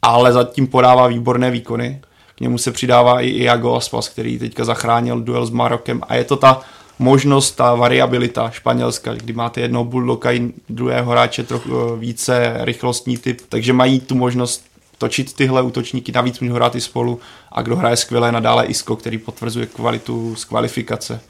[0.01, 2.01] ale zatím podává výborné výkony.
[2.35, 6.01] K němu se přidává i Iago Aspas, který teďka zachránil duel s Marokem.
[6.07, 6.61] A je to ta
[6.99, 13.17] možnost, ta variabilita španělska, kdy máte jednoho bulldoga i druhého hráče trochu eh, více rychlostní
[13.17, 14.65] typ, takže mají tu možnost
[14.97, 17.19] točit tyhle útočníky, navíc můžou hrát i spolu.
[17.51, 21.21] A kdo hraje skvěle nadále Isco, který potvrzuje kvalitu z kvalifikace.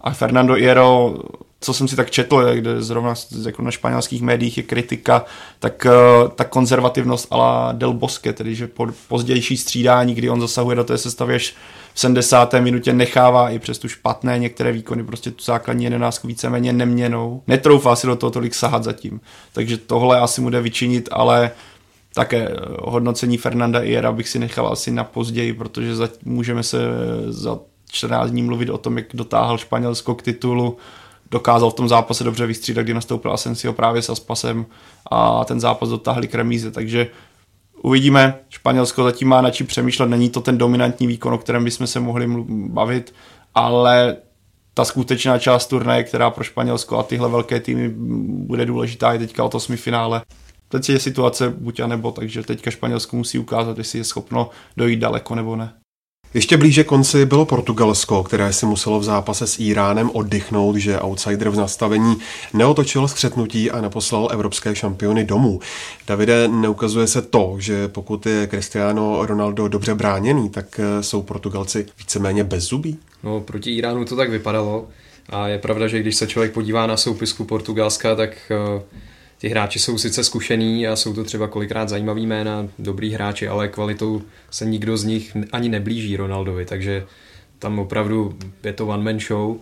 [0.00, 1.14] A Fernando Hierro,
[1.64, 3.14] co jsem si tak četl, kde zrovna
[3.46, 5.24] jako na španělských médiích je kritika,
[5.58, 10.76] tak uh, ta konzervativnost ala Del Bosque, tedy že po pozdější střídání, kdy on zasahuje
[10.76, 11.54] do té sestavy až
[11.94, 12.54] v 70.
[12.54, 17.42] minutě nechává i přes tu špatné některé výkony, prostě tu základní jedenáctku víceméně neměnou.
[17.46, 19.20] Netroufá si do toho tolik sahat zatím.
[19.52, 21.50] Takže tohle asi mu jde vyčinit, ale
[22.14, 26.78] také eh, hodnocení Fernanda Iera bych si nechal asi na později, protože za, můžeme se
[27.28, 27.58] za
[27.94, 30.76] 14 dní mluvit o tom, jak dotáhl Španělsko k titulu,
[31.34, 34.66] dokázal v tom zápase dobře vystřídat, kdy nastoupil Asensio právě s Aspasem
[35.10, 37.06] a ten zápas dotáhli k remíze, takže
[37.82, 41.86] uvidíme, Španělsko zatím má na čím přemýšlet, není to ten dominantní výkon, o kterém bychom
[41.86, 43.14] se mohli bavit,
[43.54, 44.16] ale
[44.74, 47.88] ta skutečná část turnaje, která pro Španělsko a tyhle velké týmy
[48.46, 50.22] bude důležitá, je teďka o to finále.
[50.68, 55.00] Teď je situace buď a nebo, takže teďka Španělsko musí ukázat, jestli je schopno dojít
[55.00, 55.83] daleko nebo ne.
[56.34, 61.50] Ještě blíže konci bylo Portugalsko, které si muselo v zápase s Iránem oddychnout, že outsider
[61.50, 62.16] v nastavení
[62.52, 65.60] neotočil skřetnutí a neposlal evropské šampiony domů.
[66.06, 72.44] Davide, neukazuje se to, že pokud je Cristiano Ronaldo dobře bráněný, tak jsou Portugalci víceméně
[72.44, 72.98] bezzubí?
[73.22, 74.88] No, proti Iránu to tak vypadalo.
[75.28, 78.82] A je pravda, že když se člověk podívá na soupisku Portugalska, tak uh
[79.44, 83.68] ti hráči jsou sice zkušený a jsou to třeba kolikrát zajímavý jména, dobrý hráči, ale
[83.68, 87.06] kvalitou se nikdo z nich ani neblíží Ronaldovi, takže
[87.58, 89.56] tam opravdu je to one man show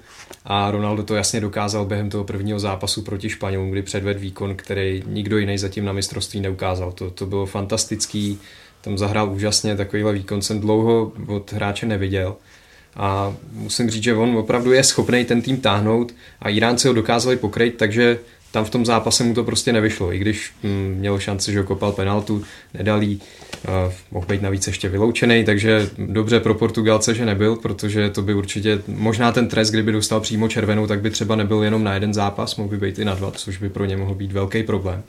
[0.44, 5.02] a Ronaldo to jasně dokázal během toho prvního zápasu proti Španělům, kdy předved výkon, který
[5.06, 6.92] nikdo jiný zatím na mistrovství neukázal.
[6.92, 8.38] To, to bylo fantastický,
[8.80, 12.36] tam zahrál úžasně, takovýhle výkon jsem dlouho od hráče neviděl.
[12.96, 17.36] A musím říct, že on opravdu je schopný ten tým táhnout a Iránci ho dokázali
[17.36, 18.18] pokryt, takže
[18.52, 21.92] tam v tom zápase mu to prostě nevyšlo, i když hm, měl šanci, že kopal
[21.92, 23.20] penaltu, nedal jí,
[24.10, 28.82] mohl být navíc ještě vyloučený, takže dobře pro Portugalce, že nebyl, protože to by určitě,
[28.86, 32.56] možná ten trest, kdyby dostal přímo červenou, tak by třeba nebyl jenom na jeden zápas,
[32.56, 35.02] mohl by být i na dva, což by pro ně mohl být velký problém.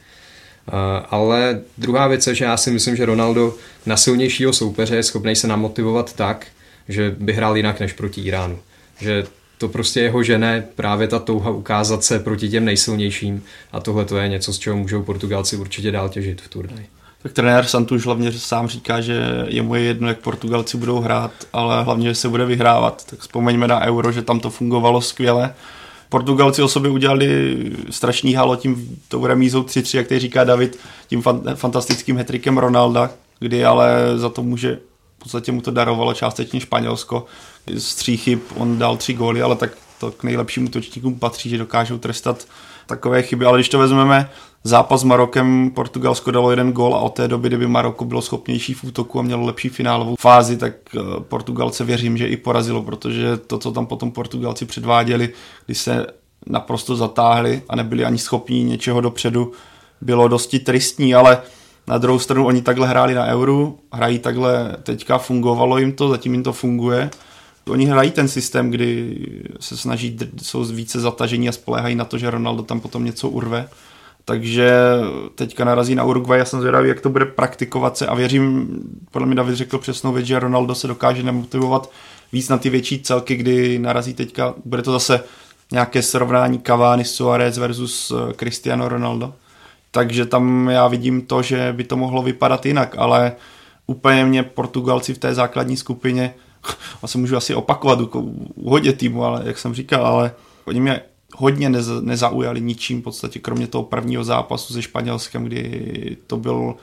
[0.67, 0.75] Uh,
[1.09, 5.35] ale druhá věc je, že já si myslím, že Ronaldo na silnějšího soupeře je schopný
[5.35, 6.47] se namotivovat tak,
[6.89, 8.59] že by hrál jinak než proti Iránu.
[9.01, 9.23] Že
[9.63, 14.17] to prostě jeho žene právě ta touha ukázat se proti těm nejsilnějším a tohle to
[14.17, 16.87] je něco, z čeho můžou Portugalci určitě dál těžit v turnaji.
[17.21, 21.31] Tak trenér Santuš hlavně sám říká, že je mu je jedno, jak Portugalci budou hrát,
[21.53, 23.05] ale hlavně, že se bude vyhrávat.
[23.09, 25.53] Tak vzpomeňme na Euro, že tam to fungovalo skvěle.
[26.09, 27.57] Portugalci o sobě udělali
[27.89, 31.23] strašný halo tím tou remízou 3-3, jak teď říká David, tím
[31.55, 34.79] fantastickým hetrikem Ronalda, kdy ale za to může
[35.17, 37.25] v podstatě mu to darovalo částečně Španělsko.
[37.77, 41.57] Z tří chyb on dal tři góly, ale tak to k nejlepším útočníkům patří, že
[41.57, 42.47] dokážou trestat
[42.87, 43.45] takové chyby.
[43.45, 44.29] Ale když to vezmeme,
[44.63, 48.73] zápas s Marokem Portugalsko dalo jeden gól a od té doby, kdyby Maroko bylo schopnější
[48.73, 53.37] v útoku a mělo lepší finálovou fázi, tak eh, Portugalce věřím, že i porazilo, protože
[53.37, 55.29] to, co tam potom Portugalci předváděli,
[55.65, 56.07] když se
[56.47, 59.51] naprosto zatáhli a nebyli ani schopní něčeho dopředu,
[60.01, 61.41] bylo dosti tristní, ale
[61.87, 66.33] na druhou stranu oni takhle hráli na euru, hrají takhle, teďka fungovalo jim to, zatím
[66.33, 67.09] jim to funguje.
[67.69, 69.17] Oni hrají ten systém, kdy
[69.59, 73.69] se snaží, jsou více zatažení a spolehají na to, že Ronaldo tam potom něco urve.
[74.25, 74.73] Takže
[75.35, 78.69] teďka narazí na Uruguay, já jsem zvědavý, jak to bude praktikovat se a věřím,
[79.11, 81.91] podle mě David řekl přesnou věc, že Ronaldo se dokáže nemotivovat
[82.33, 85.23] víc na ty větší celky, kdy narazí teďka, bude to zase
[85.71, 89.33] nějaké srovnání Cavani, Suarez versus eh, Cristiano Ronaldo.
[89.91, 93.31] Takže tam já vidím to, že by to mohlo vypadat jinak, ale
[93.87, 96.33] úplně mě Portugalci v té základní skupině,
[97.01, 100.31] a se můžu asi opakovat u hodně týmu, ale jak jsem říkal, ale
[100.65, 101.01] oni mě
[101.35, 106.75] hodně neza, nezaujali ničím v podstatě, kromě toho prvního zápasu se Španělskem, kdy to byl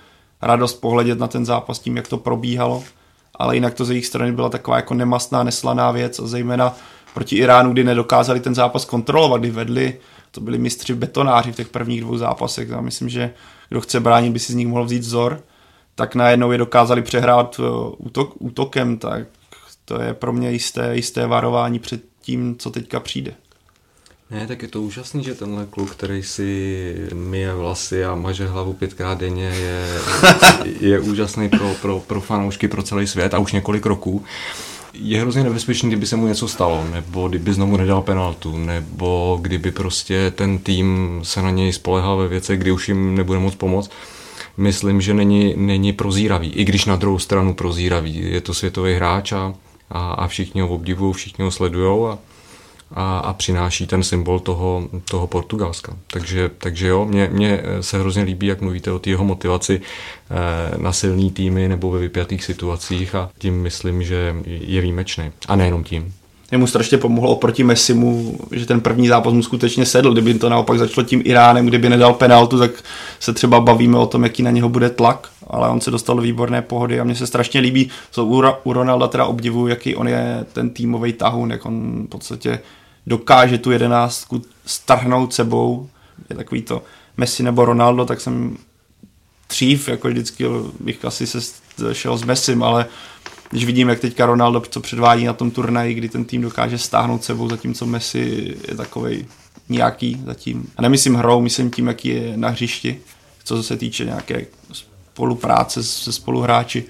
[0.42, 2.84] radost pohledět na ten zápas tím, jak to probíhalo,
[3.34, 6.76] ale jinak to ze jejich strany byla taková jako nemastná, neslaná věc a zejména
[7.14, 9.98] proti Iránu, kdy nedokázali ten zápas kontrolovat, kdy vedli
[10.30, 12.68] to byli mistři betonáři v těch prvních dvou zápasech.
[12.68, 13.30] Já myslím, že
[13.68, 15.42] kdo chce bránit, by si z nich mohl vzít vzor.
[15.94, 17.66] Tak najednou je dokázali přehrát uh,
[17.98, 19.26] útok, útokem, tak
[19.90, 23.34] to je pro mě jisté, jisté varování před tím, co teďka přijde.
[24.30, 28.72] Ne, tak je to úžasný, že tenhle kluk, který si myje vlasy a maže hlavu
[28.72, 29.86] pětkrát denně, je,
[30.80, 34.24] je úžasný pro, pro, pro fanoušky, pro celý svět a už několik roků.
[34.94, 39.70] je hrozně nebezpečný, kdyby se mu něco stalo, nebo kdyby znovu nedal penaltu, nebo kdyby
[39.70, 43.90] prostě ten tým se na něj spolehal ve věcech, kdy už jim nebude moc pomoct.
[44.56, 48.16] Myslím, že není, není prozíravý, i když na druhou stranu prozíravý.
[48.32, 49.54] Je to světový hráč a,
[49.90, 52.18] a, a všichni ho obdivují, všichni ho sledují a,
[52.94, 55.96] a, a přináší ten symbol toho, toho Portugalska.
[56.06, 60.78] Takže, takže jo, mě, mě se hrozně líbí, jak mluvíte o té jeho motivaci eh,
[60.78, 65.32] na silný týmy nebo ve vypjatých situacích a tím myslím, že je výjimečný.
[65.48, 66.14] A nejenom tím
[66.58, 70.12] mu strašně pomohlo oproti Messimu, že ten první zápas mu skutečně sedl.
[70.12, 72.70] Kdyby to naopak začalo tím Iránem, kdyby nedal penaltu, tak
[73.20, 76.22] se třeba bavíme o tom, jaký na něho bude tlak, ale on se dostal do
[76.22, 78.24] výborné pohody a mně se strašně líbí, co
[78.64, 82.58] u Ronalda teda obdivuju, jaký on je ten týmový tahun, jak on v podstatě
[83.06, 85.88] dokáže tu jedenáctku strhnout sebou.
[86.30, 86.82] Je takový to
[87.16, 88.56] Messi nebo Ronaldo, tak jsem
[89.48, 90.44] dřív, jako vždycky
[90.80, 91.40] bych asi se
[91.92, 92.86] šel s Messim, ale
[93.50, 97.24] když vidím, jak teďka Ronaldo co předvádí na tom turnaji, kdy ten tým dokáže stáhnout
[97.24, 99.26] sebou, zatímco Messi je takový
[99.68, 100.66] nějaký zatím.
[100.76, 103.00] A nemyslím hrou, myslím tím, jaký je na hřišti,
[103.44, 106.84] co se týče nějaké spolupráce se spoluhráči,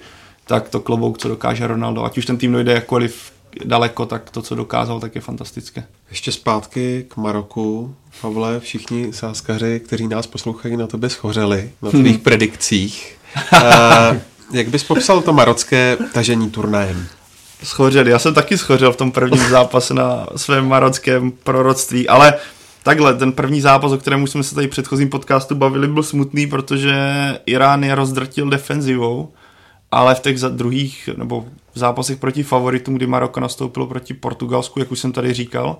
[0.45, 2.03] tak to klobouk, co dokáže Ronaldo.
[2.03, 3.31] Ať už ten tým dojde jakkoliv
[3.65, 5.83] daleko, tak to, co dokázal, tak je fantastické.
[6.09, 7.95] Ještě zpátky k Maroku.
[8.21, 12.17] Pavle, všichni sáskaři, kteří nás poslouchají, na tebe schořeli, na tvých hmm.
[12.23, 13.17] predikcích.
[14.53, 17.07] Jak bys popsal to marocké tažení turnajem?
[17.63, 22.33] Schořel, já jsem taky schořel v tom prvním zápase na svém marockém proroctví, ale
[22.83, 26.47] takhle, ten první zápas, o kterém jsme se tady v předchozím podcastu bavili, byl smutný,
[26.47, 26.95] protože
[27.45, 29.33] Irán je rozdrtil defenzivou,
[29.91, 34.91] ale v těch druhých nebo v zápasech proti favoritům, kdy Maroko nastoupilo proti Portugalsku, jak
[34.91, 35.77] už jsem tady říkal,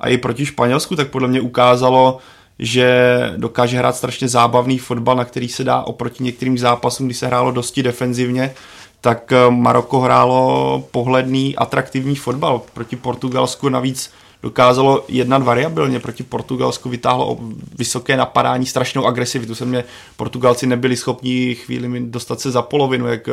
[0.00, 2.18] a i proti Španělsku, tak podle mě ukázalo,
[2.62, 7.26] že dokáže hrát strašně zábavný fotbal, na který se dá oproti některým zápasům, kdy se
[7.26, 8.54] hrálo dosti defenzivně,
[9.00, 12.62] tak eh, Maroko hrálo pohledný, atraktivní fotbal.
[12.74, 14.10] Proti Portugalsku navíc
[14.42, 16.00] dokázalo jednat variabilně.
[16.00, 17.38] Proti Portugalsku vytáhlo
[17.78, 19.54] vysoké napadání, strašnou agresivitu.
[19.54, 19.84] Se mě
[20.16, 23.32] Portugalci nebyli schopni chvíli dostat se za polovinu, jak eh,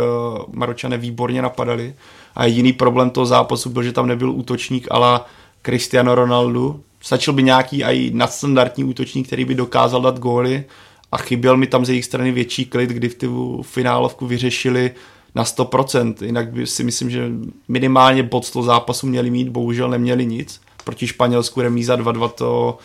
[0.52, 1.94] Maročané výborně napadali.
[2.36, 5.20] A jediný problém toho zápasu byl, že tam nebyl útočník ale
[5.64, 10.66] Cristiano Ronaldo, Stačil by nějaký i nadstandardní útočník, který by dokázal dát góly
[11.12, 14.92] a chyběl mi tam z jejich strany větší klid, kdy v tu finálovku vyřešili
[15.36, 16.16] na 100%.
[16.26, 17.30] Jinak by si myslím, že
[17.68, 20.62] minimálně bod z toho zápasu měli mít, bohužel neměli nic.
[20.84, 22.78] Proti Španělsku remíza 2-2 to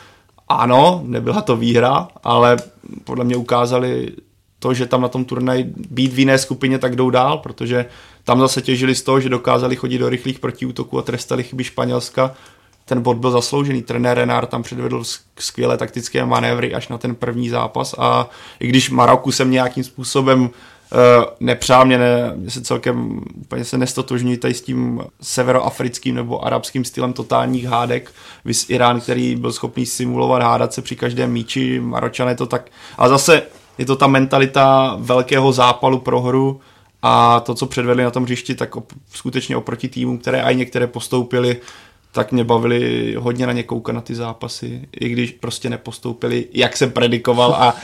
[0.49, 2.57] ano, nebyla to výhra, ale
[3.05, 4.13] podle mě ukázali
[4.59, 7.87] to, že tam na tom turnaji být v jiné skupině, tak jdou dál, protože
[8.25, 12.35] tam zase těžili z toho, že dokázali chodit do rychlých protiútoků a trestali chyby Španělska
[12.93, 13.83] ten bod byl zasloužený.
[13.83, 15.03] Trenér Renard tam předvedl
[15.39, 18.29] skvělé taktické manévry až na ten první zápas a
[18.61, 20.49] i když Maroku jsem nějakým způsobem uh,
[21.41, 26.85] nepřál, mě, ne, mě se celkem úplně se nestotožňují tady s tím severoafrickým nebo arabským
[26.85, 28.13] stylem totálních hádek,
[28.45, 33.09] vys Irán, který byl schopný simulovat hádat se při každém míči, Maročané to tak, ale
[33.09, 33.43] zase
[33.79, 36.61] je to ta mentalita velkého zápalu pro hru,
[37.03, 40.87] a to, co předvedli na tom hřišti, tak op- skutečně oproti týmům, které i některé
[40.87, 41.57] postoupili,
[42.13, 46.77] tak mě bavili hodně na ně koukat na ty zápasy, i když prostě nepostoupili, jak
[46.77, 47.77] jsem predikoval a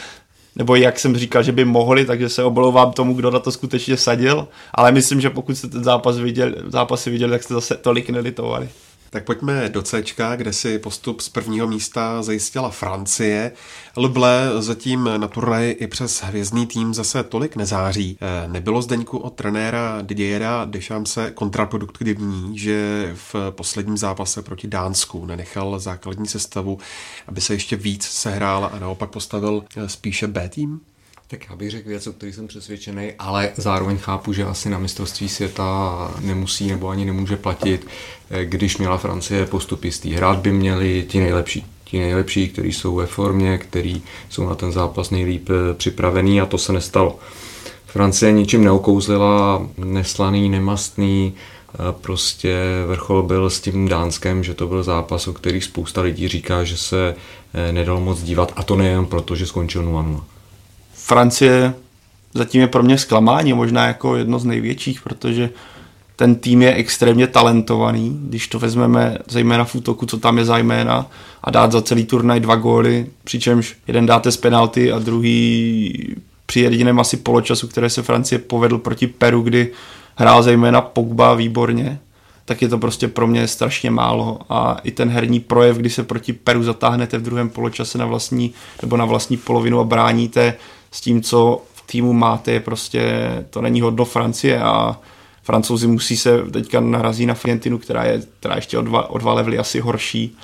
[0.56, 3.96] nebo jak jsem říkal, že by mohli, takže se oblouvám tomu, kdo na to skutečně
[3.96, 8.10] sadil, ale myslím, že pokud jste ten zápas viděl, zápasy viděli, tak jste zase tolik
[8.10, 8.68] nelitovali.
[9.10, 10.02] Tak pojďme do C,
[10.36, 13.52] kde si postup z prvního místa zajistila Francie.
[13.96, 18.18] Luble zatím na turnaji i přes hvězdný tým zase tolik nezáří.
[18.20, 25.78] Eh, nebylo Zdeňku od trenéra Didiera Deschamps kontraproduktivní, že v posledním zápase proti Dánsku nenechal
[25.78, 26.78] základní sestavu,
[27.26, 30.80] aby se ještě víc sehrál a naopak postavil eh, spíše B tým?
[31.30, 34.78] Tak já bych řekl věc, o který jsem přesvědčený, ale zároveň chápu, že asi na
[34.78, 37.86] mistrovství světa nemusí nebo ani nemůže platit,
[38.30, 40.14] eh, když měla Francie postup jistý.
[40.14, 41.66] Hrát by měli ti nejlepší.
[41.84, 46.46] Ti nejlepší, kteří jsou ve formě, kteří jsou na ten zápas nejlíp eh, připravený a
[46.46, 47.18] to se nestalo.
[47.86, 54.82] Francie ničím neokouzlila, neslaný, nemastný, eh, prostě vrchol byl s tím Dánskem, že to byl
[54.82, 57.14] zápas, o který spousta lidí říká, že se
[57.72, 60.24] nedal moc dívat a to nejen proto, že skončil 0-0.
[61.08, 61.74] Francie
[62.34, 65.50] zatím je pro mě zklamání, možná jako jedno z největších, protože
[66.16, 71.06] ten tým je extrémně talentovaný, když to vezmeme zejména v útoku, co tam je zajména
[71.44, 76.60] a dát za celý turnaj dva góly, přičemž jeden dáte z penalty a druhý při
[76.60, 79.72] jediném asi poločasu, které se Francie povedl proti Peru, kdy
[80.16, 81.98] hrál zejména Pogba výborně,
[82.44, 84.38] tak je to prostě pro mě strašně málo.
[84.48, 88.52] A i ten herní projev, kdy se proti Peru zatáhnete v druhém poločase na vlastní
[88.82, 90.54] nebo na vlastní polovinu a bráníte
[90.90, 95.00] s tím, co v týmu máte, je prostě, to není hodno Francie a
[95.42, 99.34] Francouzi musí se teďka narazí na Argentinu, která je která ještě o dva, o dva
[99.34, 100.36] levely asi horší.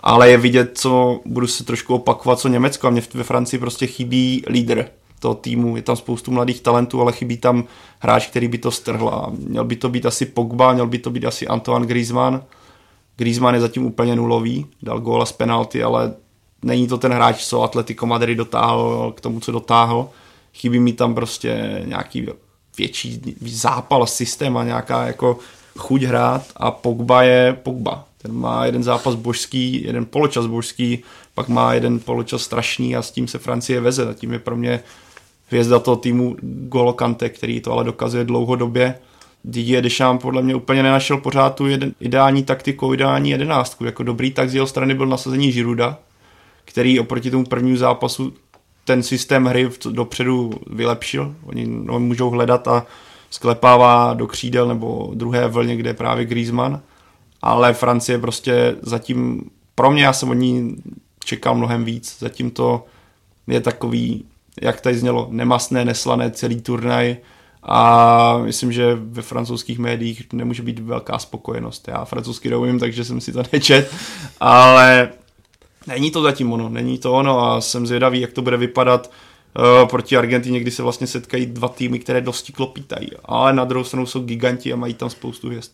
[0.00, 2.86] Ale je vidět, co budu se trošku opakovat, co Německo.
[2.86, 4.84] A mě ve Francii prostě chybí lídr
[5.18, 5.76] toho týmu.
[5.76, 7.64] Je tam spoustu mladých talentů, ale chybí tam
[7.98, 9.08] hráč, který by to strhl.
[9.08, 12.42] A měl by to být asi Pogba, měl by to být asi Antoine Griezmann.
[13.16, 16.14] Griezmann je zatím úplně nulový, dal góla z penalty, ale
[16.62, 20.08] není to ten hráč, co Atletico Madrid dotáhl k tomu, co dotáhl.
[20.54, 22.26] Chybí mi tam prostě nějaký
[22.78, 25.38] větší zápal, systém a nějaká jako
[25.78, 28.04] chuť hrát a Pogba je Pogba.
[28.22, 31.02] Ten má jeden zápas božský, jeden poločas božský,
[31.34, 34.08] pak má jeden poločas strašný a s tím se Francie veze.
[34.08, 34.80] A tím je pro mě
[35.48, 38.94] hvězda toho týmu Golo Kante, který to ale dokazuje dlouhodobě.
[39.44, 43.84] Didier Deschamps podle mě úplně nenašel pořád tu jeden, ideální taktiku, ideální jedenáctku.
[43.84, 45.98] Jako dobrý tak z jeho strany byl nasazení Žiruda,
[46.68, 48.32] který oproti tomu prvnímu zápasu
[48.84, 51.34] ten systém hry dopředu vylepšil.
[51.42, 52.86] Oni ho můžou hledat a
[53.30, 56.80] sklepává do křídel nebo druhé vlně, kde je právě Griezmann.
[57.42, 60.76] Ale Francie prostě zatím, pro mě já jsem od ní
[61.24, 62.16] čekal mnohem víc.
[62.18, 62.84] Zatím to
[63.46, 64.24] je takový,
[64.62, 67.16] jak tady znělo, nemastné, neslané celý turnaj
[67.62, 71.88] a myslím, že ve francouzských médiích nemůže být velká spokojenost.
[71.88, 73.94] Já francouzsky neumím, takže jsem si to nečet,
[74.40, 75.08] ale
[75.88, 79.10] není to zatím ono, není to ono a jsem zvědavý, jak to bude vypadat
[79.58, 83.84] uh, proti Argentině, kdy se vlastně setkají dva týmy, které dosti klopítají, ale na druhou
[83.84, 85.72] stranu jsou giganti a mají tam spoustu hvězd.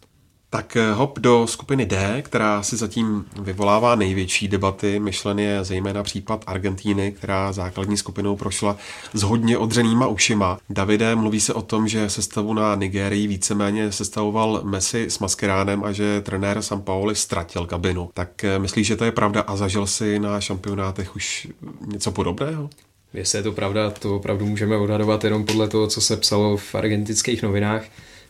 [0.55, 5.01] Tak eh, hop do skupiny D, která si zatím vyvolává největší debaty.
[5.01, 8.77] Myšlen je zejména případ Argentíny, která základní skupinou prošla
[9.15, 10.59] s hodně odřenýma ušima.
[10.71, 15.93] Davide, mluví se o tom, že sestavu na Nigérii víceméně sestavoval Messi s Maskeránem a
[15.93, 18.11] že trenér Paoli ztratil kabinu.
[18.15, 21.49] Tak eh, myslíš, že to je pravda a zažil si na šampionátech už
[21.87, 22.71] něco podobného?
[23.15, 26.75] Jestli je to pravda, to opravdu můžeme odhadovat jenom podle toho, co se psalo v
[26.75, 27.85] argentinských novinách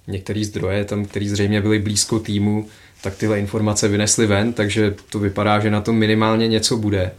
[0.06, 2.68] některý zdroje tam, který zřejmě byli blízko týmu,
[3.02, 7.10] tak tyhle informace vynesly ven, takže to vypadá, že na tom minimálně něco bude.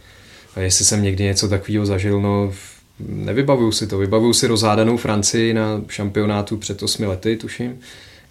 [0.56, 2.52] A jestli jsem někdy něco takového zažil, no
[3.00, 3.98] nevybavuju si to.
[3.98, 7.78] Vybavuju si rozhádanou Francii na šampionátu před 8 lety, tuším,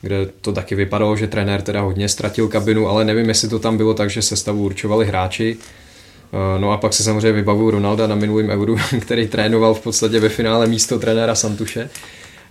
[0.02, 3.78] kde to taky vypadalo, že trenér teda hodně ztratil kabinu, ale nevím, jestli to tam
[3.78, 5.58] bylo tak, že se stavu určovali hráči.
[6.58, 10.30] No a pak se samozřejmě vybavuju Ronalda na minulém Euru, který trénoval v podstatě ve
[10.30, 11.90] finále místo trenéra Santuše.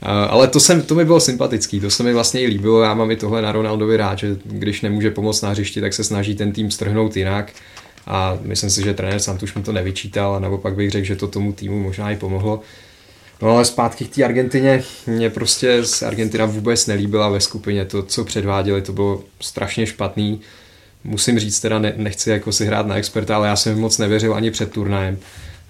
[0.02, 3.10] Ale to, jsem, to mi bylo sympatický, to se mi vlastně i líbilo, já mám
[3.10, 6.52] i tohle na Ronaldovi rád, že když nemůže pomoct na hřišti, tak se snaží ten
[6.52, 7.52] tým strhnout jinak.
[8.06, 11.28] A myslím si, že trenér Santuš mu to nevyčítal a naopak bych řekl, že to
[11.28, 12.60] tomu týmu možná i pomohlo.
[13.42, 18.02] No ale zpátky k té Argentině, mě prostě z Argentina vůbec nelíbila ve skupině, to,
[18.02, 20.40] co předváděli, to bylo strašně špatný.
[21.04, 24.34] Musím říct, teda ne, nechci jako si hrát na experta, ale já jsem moc nevěřil
[24.34, 25.18] ani před turnajem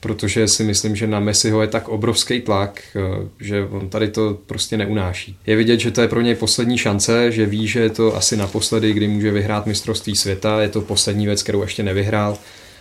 [0.04, 4.38] protože si myslím, že na Messiho je tak obrovský tlak, eh, že on tady to
[4.46, 5.36] prostě neunáší.
[5.46, 8.36] Je vidět, že to je pro něj poslední šance, že ví, že je to asi
[8.36, 12.38] naposledy, kdy může vyhrát mistrovství světa, je to poslední věc, kterou ještě nevyhrál.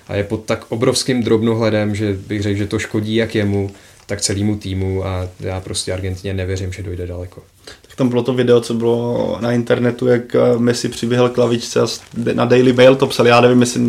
[0.08, 3.72] A je pod tak obrovským drobnohledem, že bych řekl, že to škodí jak jemu,
[4.06, 5.06] tak celému týmu.
[5.06, 7.44] A já prostě Argentině nevěřím, že dojde daleko
[7.96, 11.86] tam bylo to video, co bylo na internetu, jak eh, Messi přiběhl k lavičce a
[12.34, 13.82] na Daily Mail to psali, já nevím, jestli,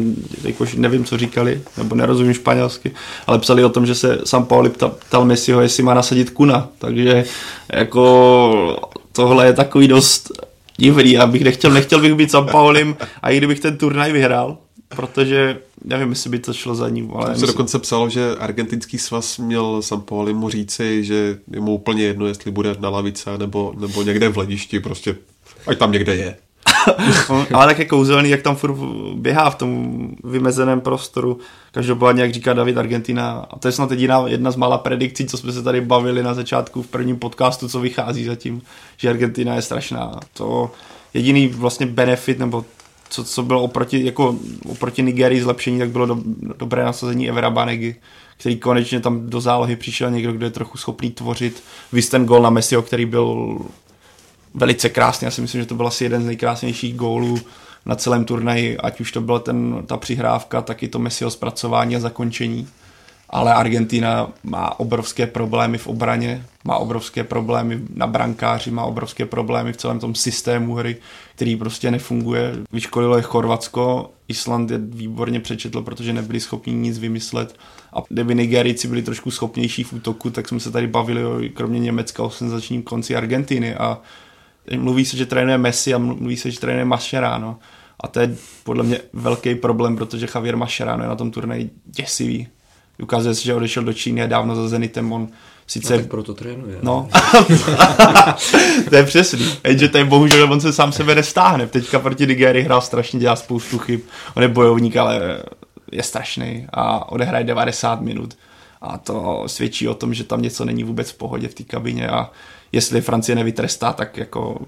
[0.45, 2.91] jakož nevím, co říkali, nebo nerozumím španělsky,
[3.27, 4.71] ale psali o tom, že se Sam Pauli
[5.09, 7.25] ptal Messiho, jestli má nasadit kuna, takže
[7.73, 8.77] jako
[9.13, 10.33] tohle je takový dost
[10.77, 14.57] divný, abych nechtěl, nechtěl bych být Sam Paulim a i kdybych ten turnaj vyhrál,
[14.95, 17.11] protože nevím, jestli by to šlo za ním.
[17.15, 17.47] Ale se myslím...
[17.47, 22.51] dokonce psalo, že argentinský svaz měl Sampoli mu říci, že je mu úplně jedno, jestli
[22.51, 25.17] bude na lavice nebo, nebo někde v hledišti, prostě
[25.67, 26.37] ať tam někde je.
[27.55, 28.75] ale tak je kouzelný, jak tam furt
[29.15, 31.39] běhá v tom vymezeném prostoru.
[31.73, 35.37] Každopádně, jak říká David Argentina, a to je snad jediná jedna z mála predikcí, co
[35.37, 38.63] jsme se tady bavili na začátku v prvním podcastu, co vychází zatím,
[38.97, 40.21] že Argentina je strašná.
[40.33, 40.71] To
[41.15, 42.65] jediný vlastně benefit, nebo
[43.15, 44.37] co, co bylo oproti, jako,
[44.69, 46.19] oproti Nigerii zlepšení, tak bylo do,
[46.59, 47.97] dobré nasazení Evera Banegy,
[48.37, 51.63] který konečně tam do zálohy přišel někdo, kdo je trochu schopný tvořit.
[51.93, 53.59] Vy ten gol na Messiho, který byl
[54.55, 55.25] velice krásný.
[55.25, 57.39] Já si myslím, že to byl asi jeden z nejkrásnějších gólů
[57.87, 61.97] na celém turnaji, ať už to byla ten, ta přihrávka, tak i to Messiho zpracování
[61.97, 62.69] a zakončení
[63.35, 69.73] ale Argentina má obrovské problémy v obraně, má obrovské problémy na brankáři, má obrovské problémy
[69.73, 70.97] v celém tom systému hry,
[71.35, 72.55] který prostě nefunguje.
[72.73, 77.59] Vyškolilo je Chorvatsko, Island je výborně přečetl, protože nebyli schopni nic vymyslet.
[77.93, 81.79] A kdyby Nigerici byli trošku schopnější v útoku, tak jsme se tady bavili o kromě
[81.81, 84.01] Německa o senzačním konci Argentiny a
[84.79, 87.59] mluví se, že trénuje Messi a mluví se, že trénuje Mascherano.
[88.01, 92.49] A to je podle mě velký problém, protože Javier Mascherano je na tom turnaji děsivý
[93.03, 95.13] ukazuje se, že odešel do Číny a dávno za Zenitem.
[95.13, 95.29] On
[95.67, 95.97] Sice...
[95.97, 96.79] No, proto trénuje.
[96.83, 97.09] No,
[98.89, 99.47] to je přesný.
[99.67, 101.67] Jenže to je bohužel, on se sám sebe nestáhne.
[101.67, 104.01] Teďka proti Nigerii hrál strašně, dělá spoustu chyb.
[104.35, 105.43] On je bojovník, ale
[105.93, 108.37] je strašný a odehraje 90 minut.
[108.81, 112.09] A to svědčí o tom, že tam něco není vůbec v pohodě v té kabině
[112.09, 112.31] a
[112.73, 114.59] jestli Francie nevytrestá, tak jako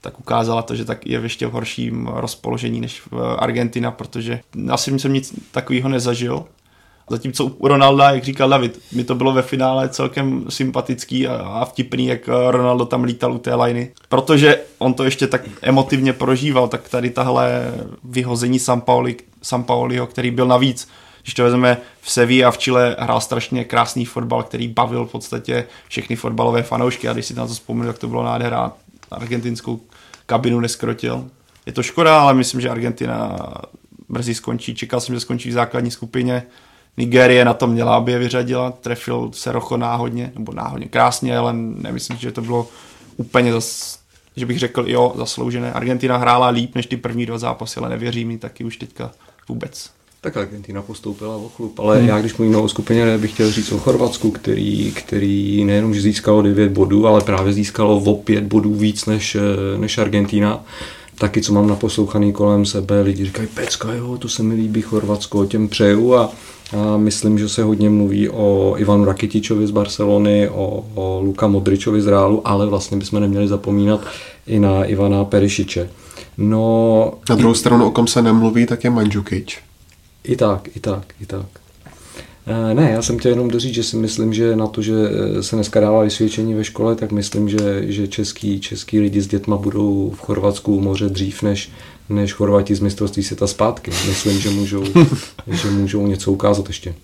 [0.00, 4.98] tak ukázala to, že tak je v ještě horším rozpoložení než v Argentina, protože asi
[4.98, 6.44] jsem nic takového nezažil.
[7.08, 12.06] Zatímco u Ronalda, jak říkal David, mi to bylo ve finále celkem sympatický a, vtipný,
[12.06, 13.92] jak Ronaldo tam lítal u té liny.
[14.08, 17.72] Protože on to ještě tak emotivně prožíval, tak tady tahle
[18.04, 20.88] vyhození Sampaoli, Sampaoliho, který byl navíc
[21.22, 25.12] když to vezmeme v Sevi a v Chile hrál strašně krásný fotbal, který bavil v
[25.12, 28.72] podstatě všechny fotbalové fanoušky a když si na to vzpomenu, jak to bylo nádhera,
[29.10, 29.80] argentinskou
[30.26, 31.24] kabinu neskrotil.
[31.66, 33.36] Je to škoda, ale myslím, že Argentina
[34.08, 34.74] brzy skončí.
[34.74, 36.42] Čekal jsem, že skončí v základní skupině.
[36.98, 38.70] Nigérie na to měla, aby je vyřadila.
[38.70, 42.68] Trefil se Rocho náhodně, nebo náhodně krásně, ale nemyslím, že to bylo
[43.16, 43.98] úplně zas,
[44.36, 45.72] že bych řekl, jo, zasloužené.
[45.72, 49.10] Argentina hrála líp než ty první dva zápasy, ale nevěří mi taky už teďka
[49.48, 49.90] vůbec.
[50.20, 52.08] Tak Argentina postoupila o klub, ale hmm.
[52.08, 56.42] já když mluvím o skupině, bych chtěl říct o Chorvatsku, který, který nejenom, že získalo
[56.42, 59.36] 9 bodů, ale právě získalo o 5 bodů víc než,
[59.76, 60.64] než Argentina.
[61.18, 65.46] Taky, co mám naposlouchaný kolem sebe, lidi říkají, pecka, jo, to se mi líbí Chorvatsko,
[65.46, 66.32] těm přeju a,
[66.78, 72.02] a myslím, že se hodně mluví o Ivanu Rakitičovi z Barcelony, o, o Luka Modričovi
[72.02, 74.00] z Reálu, ale vlastně bychom neměli zapomínat
[74.46, 75.90] i na Ivana Perišiče.
[76.38, 79.58] No, na druhou stranu, o kom se nemluví, tak je Mandžukič.
[80.24, 81.46] I tak, i tak, i tak.
[82.50, 85.42] Eh, ne, já jsem chtěl jenom doříct, že si myslím, že na to, že eh,
[85.42, 89.56] se dneska dává vysvědčení ve škole, tak myslím, že, že český, český lidi s dětma
[89.56, 91.70] budou v Chorvatsku u moře dřív než,
[92.08, 93.90] než Chorvati z mistrovství světa zpátky.
[93.90, 94.84] Myslím, že můžou,
[95.46, 96.94] že můžou něco ukázat ještě.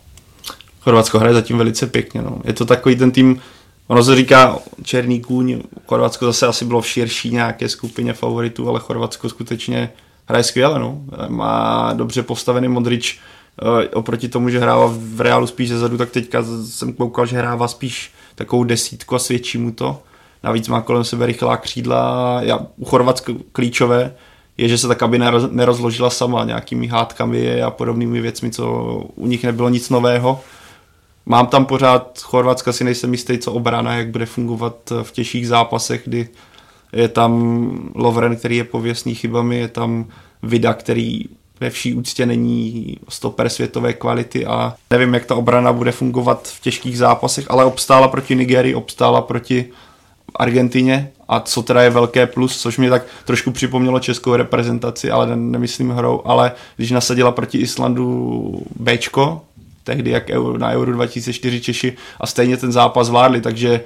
[0.80, 2.22] Chorvatsko hraje zatím velice pěkně.
[2.22, 2.38] No.
[2.44, 3.40] Je to takový ten tým,
[3.86, 8.80] ono se říká černý kůň, Chorvatsko zase asi bylo v širší nějaké skupině favoritů, ale
[8.80, 9.90] Chorvatsko skutečně
[10.26, 11.00] hraje skvěle, no.
[11.28, 13.20] Má dobře postavený Modrič,
[13.94, 18.12] oproti tomu, že hrává v Realu spíš zezadu, tak teďka jsem koukal, že hrává spíš
[18.34, 20.02] takovou desítku a svědčí mu to.
[20.42, 24.14] Navíc má kolem sebe rychlá křídla, já, u Chorvatska klíčové
[24.58, 28.72] je, že se ta kabina nerozložila sama nějakými hádkami a podobnými věcmi, co
[29.14, 30.40] u nich nebylo nic nového.
[31.26, 36.02] Mám tam pořád Chorvatska, si nejsem jistý, co obrana, jak bude fungovat v těžších zápasech,
[36.04, 36.28] kdy
[36.92, 40.06] je tam Lovren, který je pověstný chybami, je tam
[40.42, 41.24] Vida, který
[41.60, 46.60] ve vší úctě není stoper světové kvality a nevím, jak ta obrana bude fungovat v
[46.60, 49.70] těžkých zápasech, ale obstála proti Nigerii, obstála proti
[50.36, 55.36] Argentině a co teda je velké plus, což mě tak trošku připomnělo českou reprezentaci, ale
[55.36, 59.42] nemyslím hrou, ale když nasadila proti Islandu Bčko,
[59.84, 63.80] tehdy jak na Euro 2004 Češi a stejně ten zápas zvládli, takže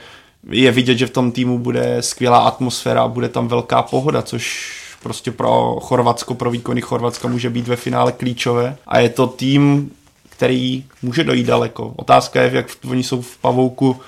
[0.51, 5.31] je vidět, že v tom týmu bude skvělá atmosféra, bude tam velká pohoda, což prostě
[5.31, 8.77] pro Chorvatsko, pro výkony Chorvatska může být ve finále klíčové.
[8.87, 9.91] A je to tým,
[10.29, 11.93] který může dojít daleko.
[11.97, 14.01] Otázka je, jak oni jsou v pavouku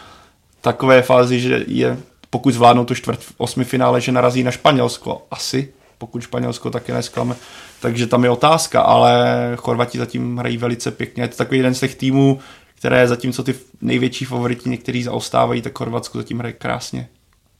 [0.61, 1.99] takové fázi, že je,
[2.31, 5.23] pokud zvládnou to čtvrt osmi finále, že narazí na Španělsko.
[5.31, 7.37] Asi, pokud Španělsko taky nesklame.
[7.81, 9.23] Takže tam je otázka, ale
[9.57, 11.23] Chorvati zatím hrají velice pěkně.
[11.23, 12.39] Je to takový jeden z těch týmů,
[12.75, 17.09] které zatímco ty největší favoriti někteří zaostávají, tak Chorvatsko zatím hraje krásně.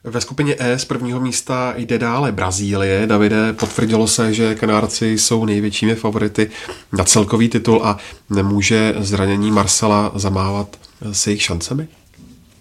[0.05, 3.07] Ve skupině E z prvního místa jde dále Brazílie.
[3.07, 6.51] Davide, potvrdilo se, že Kanárci jsou největšími favority
[6.93, 7.99] na celkový titul a
[8.31, 10.77] nemůže zranění Marcela zamávat
[11.13, 11.89] s jejich šancemi?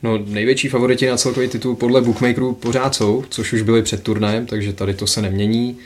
[0.04, 4.46] No, největší favoriti na celkový titul podle bookmakerů pořád jsou, což už byli před turnajem,
[4.46, 5.78] takže tady to se nemění.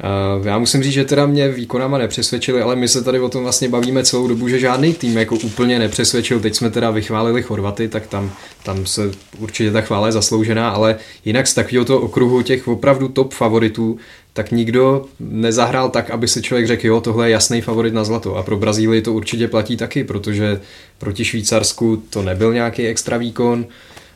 [0.00, 3.42] Eh, já musím říct, že teda mě výkonama nepřesvědčili, ale my se tady o tom
[3.42, 6.40] vlastně bavíme celou dobu, že žádný tým jako úplně nepřesvědčil.
[6.40, 8.32] Teď jsme teda vychválili Chorvaty, tak tam,
[8.62, 13.08] tam se určitě ta chvála je zasloužená, ale jinak z takového toho okruhu těch opravdu
[13.08, 13.98] top favoritů,
[14.32, 18.36] tak nikdo nezahrál tak, aby si člověk řekl, jo, tohle je jasný favorit na zlato.
[18.36, 20.60] A pro Brazílii to určitě platí taky, protože
[20.98, 23.66] proti Švýcarsku to nebyl nějaký extra výkon,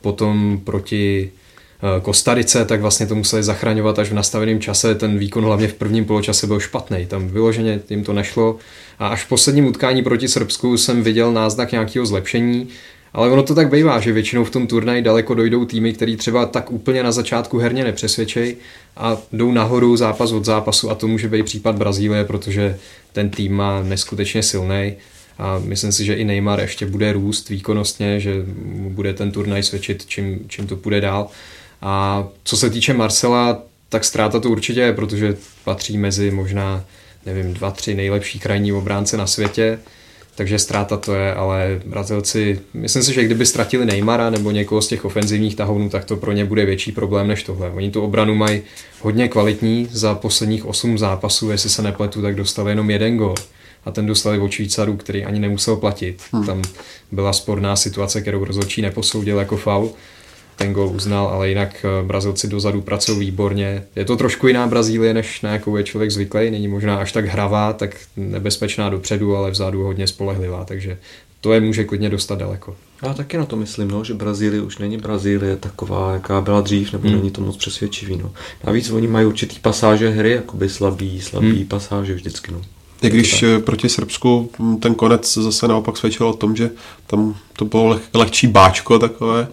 [0.01, 1.33] potom proti
[2.03, 4.95] Kostarice, tak vlastně to museli zachraňovat až v nastaveném čase.
[4.95, 7.07] Ten výkon hlavně v prvním poločase byl špatný.
[7.07, 8.57] Tam vyloženě jim to nešlo.
[8.99, 12.69] A až v posledním utkání proti Srbsku jsem viděl náznak nějakého zlepšení.
[13.15, 16.47] Ale ono to tak bývá, že většinou v tom turnaji daleko dojdou týmy, který třeba
[16.47, 18.57] tak úplně na začátku herně nepřesvědčej
[18.97, 22.79] a jdou nahoru zápas od zápasu a to může být případ Brazílie, protože
[23.13, 24.95] ten tým má neskutečně silný
[25.39, 28.35] a myslím si, že i Neymar ještě bude růst výkonnostně, že
[28.89, 31.29] bude ten turnaj svědčit, čím, čím to půjde dál.
[31.83, 36.85] A co se týče Marcela, tak ztráta to určitě je, protože patří mezi možná,
[37.27, 39.79] nevím, dva, tři nejlepší krajní obránce na světě.
[40.35, 44.89] takže ztráta to je, ale Brazilci, myslím si, že kdyby ztratili Neymara nebo někoho z
[44.89, 47.71] těch ofenzivních tahounů, tak to pro ně bude větší problém než tohle.
[47.71, 48.63] Oni tu obranu mají
[49.01, 53.35] hodně kvalitní, za posledních 8 zápasů, jestli se nepletu, tak dostali jenom jeden gol
[53.85, 56.23] a ten dostali od Švýcarů, který ani nemusel platit.
[56.33, 56.47] Hmm.
[56.47, 56.63] Tam
[57.13, 59.93] byla sporná situace, kterou rozhodčí neposoudil jako faul
[60.63, 63.85] ten gol uznal, ale jinak eh, Brazilci dozadu pracují výborně.
[63.97, 66.51] Je to trošku jiná Brazílie, než na jakou je člověk zvyklý.
[66.51, 70.99] Není možná až tak hravá, tak nebezpečná dopředu, ale vzadu hodně spolehlivá, takže
[71.41, 72.77] to je může klidně dostat daleko.
[73.03, 76.93] Já taky na to myslím, no, že Brazílie už není Brazílie taková, jaká byla dřív,
[76.93, 77.17] nebo hmm.
[77.17, 78.17] není to moc přesvědčivý.
[78.17, 78.33] No.
[78.65, 81.67] Navíc oni mají určitý pasáže hry, jakoby slabý, slabý hmm.
[81.67, 82.53] pasáže vždycky.
[82.53, 82.63] No.
[83.03, 86.71] I když eh, proti Srbsku hm, ten konec zase naopak svědčil o tom, že
[87.07, 89.49] tam to bylo leh, lehčí báčko takové,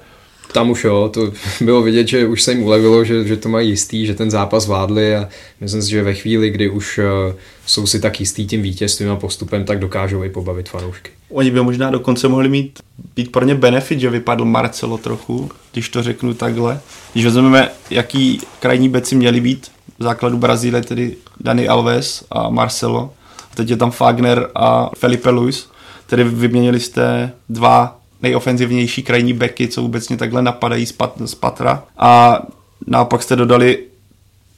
[0.53, 1.31] tam už jo, to
[1.61, 4.67] bylo vidět, že už se jim ulevilo, že, že to mají jistý, že ten zápas
[4.67, 5.29] vládli a
[5.61, 7.33] myslím si, že ve chvíli, kdy už uh,
[7.65, 11.11] jsou si tak jistý tím vítězstvím a postupem, tak dokážou i pobavit fanoušky.
[11.29, 12.79] Oni by možná dokonce mohli mít
[13.15, 16.79] být pro ně benefit, že vypadl Marcelo trochu, když to řeknu takhle.
[17.13, 19.67] Když vezmeme, jaký krajní beci měli být,
[19.99, 23.13] v základu Brazílie tedy Dani Alves a Marcelo,
[23.51, 25.69] a teď je tam Fagner a Felipe Luis,
[26.07, 31.35] tedy vyměnili jste dva nejofenzivnější krajní beky, co vůbec mě takhle napadají z, pat, z
[31.35, 31.83] patra.
[31.97, 32.41] A
[32.87, 33.83] naopak jste dodali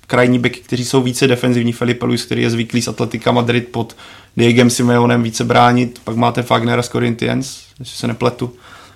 [0.07, 1.73] krajní beky, kteří jsou více defenzivní.
[1.73, 3.95] Felipe Luis, který je zvyklý z Atletika Madrid pod
[4.37, 6.01] Diegem Simeonem více bránit.
[6.03, 8.53] Pak máte Fagnera z Corinthians, jestli se nepletu,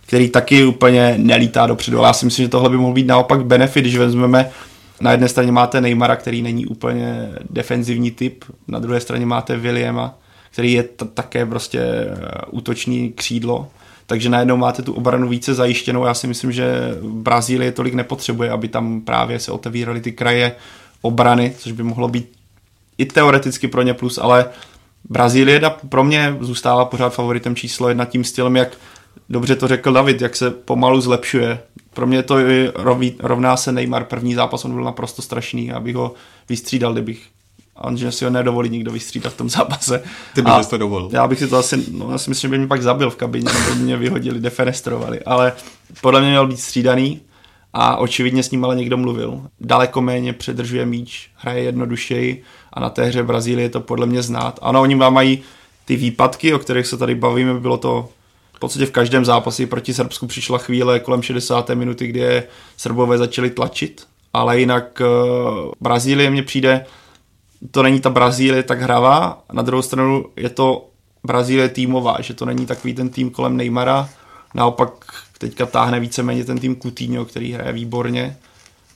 [0.08, 2.00] který taky úplně nelítá dopředu.
[2.00, 4.50] Ale já si myslím, že tohle by mohl být naopak benefit, když vezmeme
[5.02, 10.18] na jedné straně máte Neymara, který není úplně defenzivní typ, na druhé straně máte Williama,
[10.52, 11.82] který je t- také prostě
[12.52, 13.68] útočný křídlo
[14.08, 16.06] takže najednou máte tu obranu více zajištěnou.
[16.06, 20.56] Já si myslím, že Brazílie tolik nepotřebuje, aby tam právě se otevíraly ty kraje
[21.02, 22.32] obrany, což by mohlo být
[22.98, 24.46] i teoreticky pro ně plus, ale
[25.10, 28.78] Brazílie pro mě zůstává pořád favoritem číslo jedna tím stylem, jak
[29.30, 31.60] dobře to řekl David, jak se pomalu zlepšuje.
[31.94, 32.36] Pro mě to
[33.20, 36.14] rovná se Neymar první zápas, on byl naprosto strašný, abych ho
[36.50, 37.22] vystřídal, kdybych
[37.76, 40.04] a že si ho nedovolí nikdo vystřídat v tom zápase.
[40.36, 41.10] Ty bys to dovolil.
[41.14, 43.16] Já bych si to asi, no já si myslím, že by mě pak zabil v
[43.16, 45.54] kabině, nebo by mě vyhodili, defenestrovali, ale
[46.02, 47.22] podle mě měl být střídaný
[47.74, 49.42] a očividně s ním ale někdo mluvil.
[49.62, 54.60] Daleko méně předržuje míč, hraje jednodušeji a na té hře Brazílie to podle mě znát.
[54.62, 55.44] Ano, oni vám mají
[55.86, 58.10] ty výpadky, o kterých se tady bavíme, bylo to
[58.54, 61.70] v podstatě v každém zápase proti Srbsku přišla chvíle kolem 60.
[61.70, 62.44] minuty, kdy
[62.78, 66.86] Srbové začali tlačit, ale jinak uh, Brazílie mně přijde
[67.72, 70.90] to není ta Brazílie tak hravá, na druhou stranu je to
[71.24, 74.10] Brazílie týmová, že to není takový ten tým kolem Neymara,
[74.54, 74.92] naopak
[75.38, 78.38] teďka táhne víceméně ten tým Coutinho, který hraje výborně.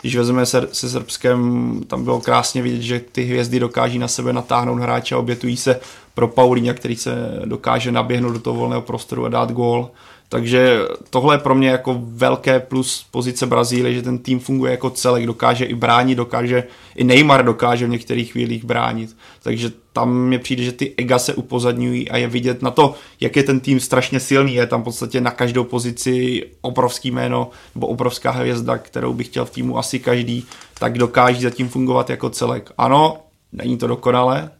[0.02, 4.34] Když vezmeme se, se Srbskem, tam bylo krásně vidět, že ty hvězdy dokáží na sebe
[4.34, 5.80] natáhnout hráče a obětují se
[6.14, 9.92] pro Paulína, který se dokáže naběhnout do toho volného prostoru a dát gól.
[10.32, 14.90] Takže tohle je pro mě jako velké plus pozice Brazílie, že ten tým funguje jako
[14.90, 16.64] celek, dokáže i bránit, dokáže,
[16.96, 19.18] i Neymar dokáže v některých chvílích bránit.
[19.44, 23.36] Takže tam mi přijde, že ty ega se upozadňují a je vidět na to, jak
[23.36, 24.56] je ten tým strašně silný.
[24.56, 29.46] Je tam v podstatě na každou pozici obrovský jméno nebo obrovská hvězda, kterou bych chtěl
[29.46, 30.46] v týmu asi každý,
[30.80, 32.72] tak dokáží zatím fungovat jako celek.
[32.78, 33.18] Ano,
[33.52, 34.52] není to dokonalé,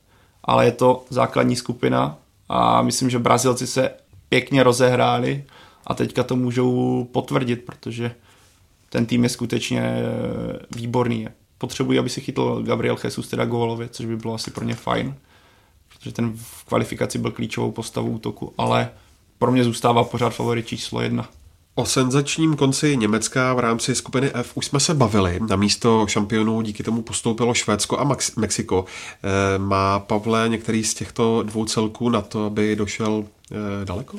[0.44, 2.18] ale je to základní skupina
[2.50, 3.90] a myslím, že Brazilci se
[4.30, 5.44] pěkně rozehráli
[5.90, 8.16] a teďka to můžou potvrdit, protože
[8.90, 9.94] ten tým je skutečně
[10.76, 11.28] výborný.
[11.58, 15.16] Potřebují, aby si chytl Gabriel Jesus teda gólově, což by bylo asi pro ně fajn,
[15.90, 18.90] protože ten v kvalifikaci byl klíčovou postavou útoku, ale
[19.38, 21.30] pro mě zůstává pořád favorit číslo jedna.
[21.76, 25.40] O senzačním konci Německa v rámci skupiny F už jsme se bavili.
[25.50, 28.86] Na místo šampionů díky tomu postoupilo Švédsko a Max- Mexiko.
[29.56, 33.24] E, má Pavle některý z těchto dvou celků na to, aby došel
[33.82, 34.18] e, daleko?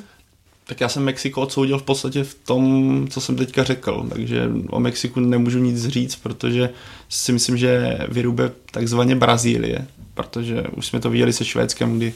[0.71, 4.79] Tak já jsem Mexiko odsoudil v podstatě v tom, co jsem teďka řekl, takže o
[4.79, 6.69] Mexiku nemůžu nic říct, protože
[7.09, 12.13] si myslím, že vyrube takzvaně Brazílie, protože už jsme to viděli se Švédskem, kdy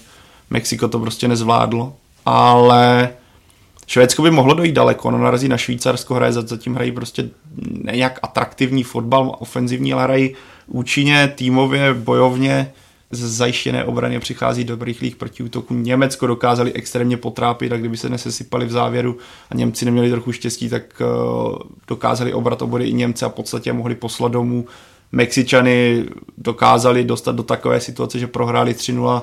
[0.49, 1.93] Mexiko to prostě nezvládlo,
[2.25, 3.09] ale
[3.87, 7.29] Švédsko by mohlo dojít daleko, ono narazí na Švýcarsko, hraje, zatím hrají prostě
[7.91, 10.35] nějak atraktivní fotbal, ofenzivní, ale hrají
[10.67, 12.71] účinně, týmově, bojovně,
[13.11, 15.73] z zajištěné obrany přichází do rychlých protiútoků.
[15.73, 19.17] Německo dokázali extrémně potrápit a kdyby se nesesypali v závěru
[19.51, 23.73] a Němci neměli trochu štěstí, tak uh, dokázali obrat obody i Němce a v podstatě
[23.73, 24.65] mohli poslat domů.
[25.11, 26.05] Mexičany
[26.37, 29.21] dokázali dostat do takové situace, že prohráli 3-0.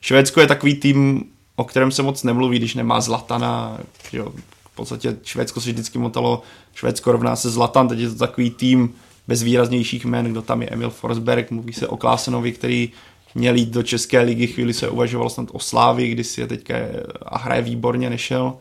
[0.00, 1.24] Švédsko je takový tým,
[1.56, 3.78] o kterém se moc nemluví, když nemá Zlatana.
[4.12, 4.32] Jo.
[4.72, 6.42] V podstatě Švédsko se vždycky motalo,
[6.74, 8.94] Švédsko rovná se Zlatan, teď je to takový tým
[9.28, 12.92] bez výraznějších jmen, kdo tam je Emil Forsberg, mluví se o Klásenovi, který
[13.34, 16.74] měl jít do České ligy, chvíli se uvažoval snad o Slávy, kdy si je teďka
[17.22, 18.54] a hraje výborně, nešel.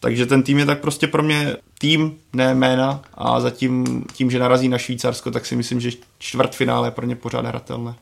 [0.00, 4.38] Takže ten tým je tak prostě pro mě tým, ne jména a zatím tím, že
[4.38, 7.94] narazí na Švýcarsko, tak si myslím, že čtvrtfinále je pro ně pořád hratelné.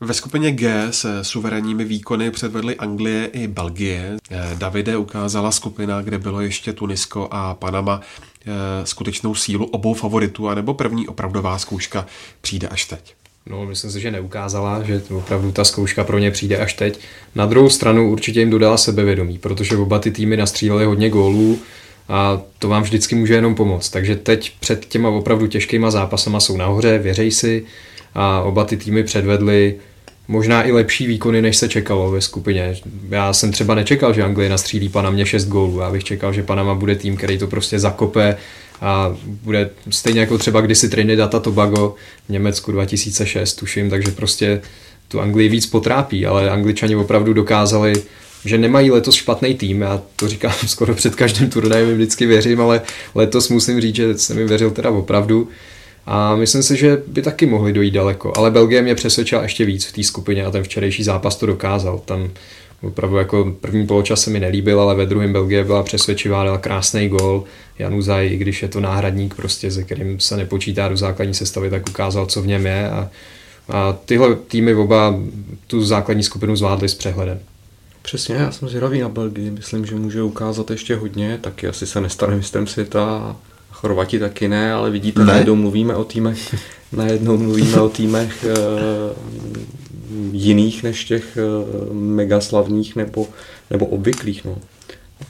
[0.00, 4.16] Ve skupině G se suverénními výkony předvedly Anglie i Belgie.
[4.30, 10.48] Eh, Davide ukázala skupina, kde bylo ještě Tunisko a Panama eh, skutečnou sílu obou favoritů,
[10.48, 12.06] anebo první opravdová zkouška
[12.40, 13.19] přijde až teď.
[13.50, 17.00] No, myslím si, že neukázala, že opravdu ta zkouška pro ně přijde až teď.
[17.34, 21.58] Na druhou stranu určitě jim dodala sebevědomí, protože oba ty týmy nastřílely hodně gólů
[22.08, 23.90] a to vám vždycky může jenom pomoct.
[23.90, 27.64] Takže teď před těma opravdu těžkýma zápasama jsou nahoře, věřej si
[28.14, 29.74] a oba ty týmy předvedly
[30.28, 32.76] možná i lepší výkony, než se čekalo ve skupině.
[33.08, 35.80] Já jsem třeba nečekal, že Anglie nastřílí Panamě 6 gólů.
[35.80, 38.36] Já bych čekal, že Panama bude tým, který to prostě zakope
[38.80, 41.94] a bude stejně jako třeba kdysi Trinidad a Tobago
[42.26, 44.60] v Německu 2006, tuším, takže prostě
[45.08, 47.92] tu Anglii víc potrápí, ale Angličani opravdu dokázali
[48.44, 52.80] že nemají letos špatný tým, já to říkám skoro před každým turnajem, vždycky věřím, ale
[53.14, 55.48] letos musím říct, že jsem mi věřil teda opravdu.
[56.06, 58.32] A myslím si, že by taky mohli dojít daleko.
[58.36, 61.98] Ale Belgie mě přesvědčila ještě víc v té skupině a ten včerejší zápas to dokázal.
[62.04, 62.30] Tam
[62.82, 67.08] opravdu jako první poločas se mi nelíbil, ale ve druhém Belgie byla přesvědčivá, dala krásný
[67.08, 67.44] gol.
[67.78, 71.88] Januzaj, i když je to náhradník, prostě, se kterým se nepočítá do základní sestavy, tak
[71.88, 72.90] ukázal, co v něm je.
[72.90, 73.10] A,
[73.68, 75.20] a tyhle týmy oba
[75.66, 77.40] tu základní skupinu zvládly s přehledem.
[78.02, 82.00] Přesně, já jsem zvědavý na Belgii, myslím, že může ukázat ještě hodně, taky asi se
[82.00, 83.36] nestane mistrem světa
[83.70, 85.26] Chorvati taky ne, ale vidíte, ne.
[85.26, 86.54] najednou mluvíme o týmech,
[86.92, 89.79] najednou mluvíme o týmech uh,
[90.32, 91.38] jiných než těch
[91.86, 93.28] uh, megaslavních nebo,
[93.70, 94.44] nebo obvyklých.
[94.44, 94.58] No.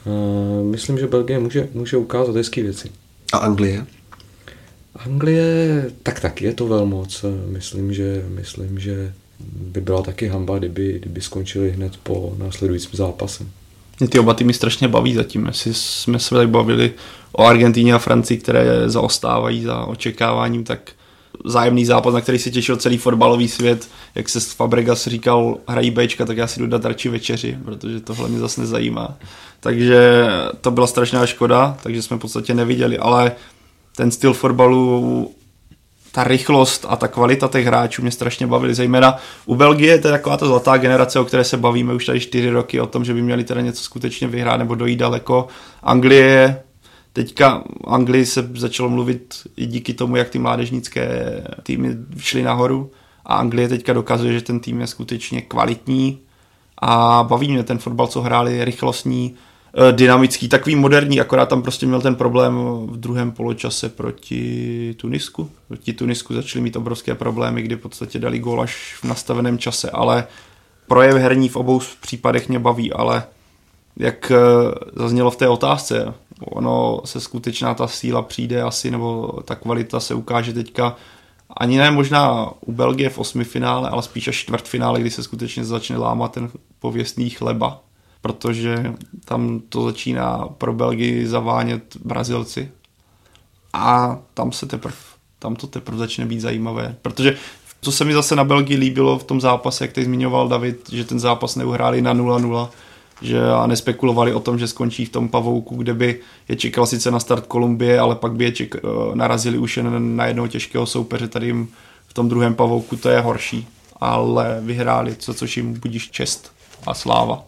[0.05, 2.91] Uh, myslím, že Belgie může, může ukázat hezké věci.
[3.33, 3.85] A Anglie?
[4.95, 7.25] Anglie, tak tak, je to velmoc.
[7.47, 9.13] Myslím, že, myslím, že
[9.53, 13.49] by byla taky hamba, kdyby, kdyby skončili hned po následujícím zápasem.
[13.99, 15.45] Mě ty oba týmy strašně baví zatím.
[15.45, 16.91] Jestli jsme se tak bavili
[17.31, 20.91] o Argentíně a Francii, které zaostávají za očekáváním, tak
[21.45, 26.25] zájemný zápas, na který se těšil celý fotbalový svět, jak se Fabregas říkal, hrají Bčka,
[26.25, 29.17] tak já si jdu dát radši večeři, protože tohle mě zase nezajímá.
[29.59, 30.27] Takže
[30.61, 33.31] to byla strašná škoda, takže jsme v podstatě neviděli, ale
[33.95, 35.31] ten styl fotbalu
[36.11, 40.11] ta rychlost a ta kvalita těch hráčů mě strašně bavily, zejména u Belgie, to je
[40.11, 43.13] taková ta zlatá generace, o které se bavíme už tady čtyři roky, o tom, že
[43.13, 45.47] by měli teda něco skutečně vyhrát nebo dojít daleko.
[45.83, 46.61] Anglie,
[47.13, 51.23] teďka Anglii se začalo mluvit i díky tomu, jak ty mládežnické
[51.63, 52.91] týmy šly nahoru
[53.25, 56.19] a Anglie teďka dokazuje, že ten tým je skutečně kvalitní
[56.77, 59.35] a baví mě ten fotbal, co hráli, rychlostní,
[59.73, 62.55] Eh, dynamický, takový moderní, akorát tam prostě měl ten problém
[62.87, 65.49] v druhém poločase proti Tunisku.
[65.67, 69.89] Proti Tunisku začali mít obrovské problémy, kdy v podstatě dali gól až v nastaveném čase,
[69.89, 70.27] ale
[70.87, 73.23] projev herní v obou případech mě baví, ale
[73.97, 74.35] jak eh,
[74.95, 80.13] zaznělo v té otázce, ono se skutečná ta síla přijde asi, nebo ta kvalita se
[80.13, 80.95] ukáže teďka
[81.57, 85.65] ani ne možná u Belgie v osmi finále, ale spíš až čtvrtfinále, kdy se skutečně
[85.65, 87.81] začne lámat ten pověstný chleba.
[88.21, 88.93] Protože
[89.25, 92.71] tam to začíná pro Belgii zavánět Brazilci.
[93.73, 94.95] A tam se teprve,
[95.39, 97.37] tam to teprve začne být zajímavé, protože
[97.81, 101.03] co se mi zase na Belgii líbilo v tom zápase, jak tady zmiňoval David, že
[101.03, 102.69] ten zápas neuhráli na 0-0,
[103.21, 106.19] že a nespekulovali o tom, že skončí v tom pavouku, kde by
[106.49, 108.79] je čekal sice na start Kolumbie, ale pak by je ček, eh,
[109.13, 111.67] narazili už jen na jednoho těžkého soupeře, tady jim
[112.07, 113.67] v tom druhém pavouku to je horší,
[113.99, 116.51] ale vyhráli, co, což jim budíš čest
[116.87, 117.43] a sláva.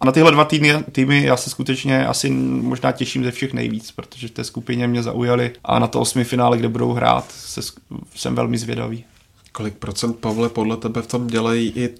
[0.00, 3.92] A na tyhle dva týmy, týmy já se skutečně asi možná těším ze všech nejvíc,
[3.92, 7.60] protože v té skupině mě zaujaly a na to osmi finále, kde budou hrát, se,
[8.14, 9.04] jsem velmi zvědavý.
[9.52, 11.94] Kolik procent, Pavle, podle tebe v tom dělají i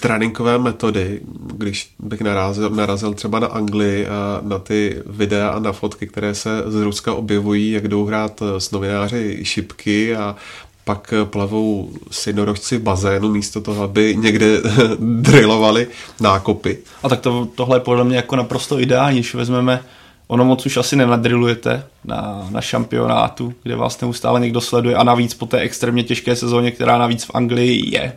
[0.00, 1.20] tréninkové metody,
[1.56, 6.34] když bych narazil, narazil třeba na Anglii a na ty videa a na fotky, které
[6.34, 10.36] se z Ruska objevují, jak jdou hrát s novináři šipky a
[10.84, 14.46] pak plavou synorožci v bazénu místo toho, aby někde
[14.98, 15.86] drillovali
[16.20, 16.78] nákopy.
[17.02, 19.80] A tak to, tohle je podle mě jako naprosto ideální, když vezmeme
[20.26, 25.34] ono moc už asi nenadrilujete na, na šampionátu, kde vás neustále někdo sleduje a navíc
[25.34, 28.12] po té extrémně těžké sezóně, která navíc v Anglii je,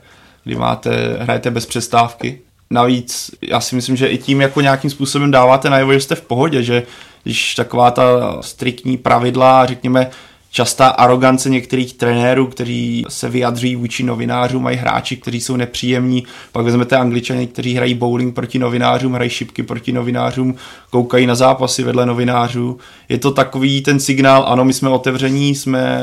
[0.47, 2.39] kdy máte, hrajete bez přestávky.
[2.69, 6.21] Navíc já si myslím, že i tím jako nějakým způsobem dáváte najevo, že jste v
[6.21, 6.83] pohodě, že
[7.23, 10.09] když taková ta striktní pravidla, řekněme,
[10.51, 16.23] častá arogance některých trenérů, kteří se vyjadří vůči novinářům, mají hráči, kteří jsou nepříjemní.
[16.51, 20.55] Pak vezmete angličany, kteří hrají bowling proti novinářům, hrají šipky proti novinářům,
[20.89, 22.77] koukají na zápasy vedle novinářů.
[23.09, 25.99] Je to takový ten signál, ano, my jsme otevření, jsme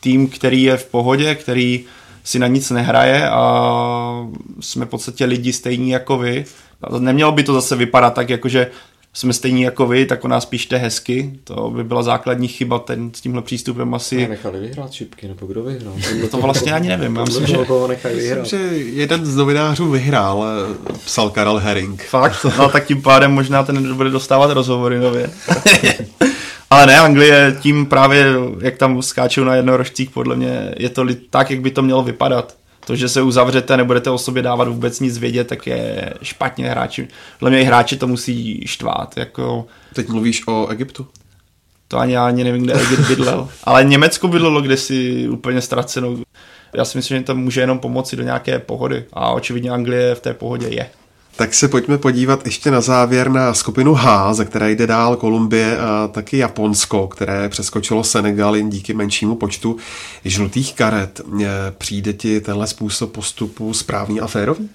[0.00, 1.84] tým, který je v pohodě, který
[2.28, 4.28] si na nic nehraje a
[4.60, 6.44] jsme v podstatě lidi stejní jako vy.
[6.98, 8.66] Nemělo by to zase vypadat tak, jako že
[9.12, 11.32] jsme stejní jako vy, tak o nás píšte hezky.
[11.44, 14.26] To by byla základní chyba ten, s tímhle přístupem asi.
[14.26, 15.94] A nechali vyhrát šipky, nebo kdo vyhrál?
[16.30, 17.16] To vlastně ani nevím.
[17.16, 17.56] Já myslím, že...
[17.58, 20.44] myslím, že jeden z novinářů vyhrál,
[21.04, 22.02] psal Karel Herring.
[22.02, 22.46] Fakt?
[22.58, 25.30] No tak tím pádem možná ten bude dostávat rozhovory nově.
[26.70, 28.26] Ale ne, Anglie tím právě,
[28.60, 32.56] jak tam skáčou na jednorožcích, podle mě je to tak, jak by to mělo vypadat.
[32.86, 37.08] To, že se uzavřete, nebudete o sobě dávat vůbec nic vědět, tak je špatně hráči.
[37.38, 39.16] Podle mě i hráči to musí štvát.
[39.16, 39.66] Jako...
[39.94, 41.06] Teď mluvíš o Egyptu?
[41.88, 43.48] To ani já ani nevím, kde Egypt bydlel.
[43.64, 46.18] Ale Německo bydlelo si úplně ztracenou.
[46.74, 49.04] Já si myslím, že to může jenom pomoci do nějaké pohody.
[49.12, 50.86] A očividně Anglie v té pohodě je.
[51.38, 55.78] Tak se pojďme podívat ještě na závěr na skupinu H, ze které jde dál Kolumbie
[55.78, 59.76] a taky Japonsko, které přeskočilo Senegal jen díky menšímu počtu
[60.24, 61.20] žlutých karet.
[61.78, 64.68] Přijde ti tenhle způsob postupu správný a férový?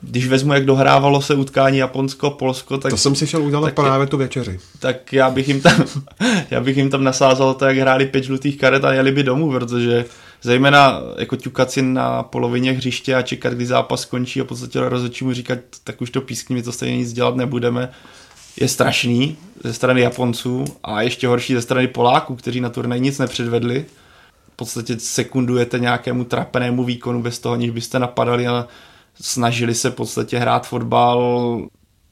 [0.00, 2.90] Když vezmu, jak dohrávalo se utkání Japonsko-Polsko, tak...
[2.90, 4.58] To jsem si šel udělat právě tu večeři.
[4.78, 5.84] Tak já bych jim tam,
[6.50, 9.50] já bych jim tam nasázal to, jak hráli pět žlutých karet a jeli by domů,
[9.50, 10.04] protože
[10.42, 14.80] zejména jako ťukat si na polovině hřiště a čekat, kdy zápas skončí a v podstatě
[14.80, 17.90] rozhodčí mu říkat, tak už to pískni, my to stejně nic dělat nebudeme,
[18.60, 23.18] je strašný ze strany Japonců a ještě horší ze strany Poláků, kteří na turnaj nic
[23.18, 23.84] nepředvedli.
[24.52, 28.66] V podstatě sekundujete nějakému trapenému výkonu bez toho, aniž byste napadali a
[29.20, 31.60] snažili se v podstatě hrát fotbal.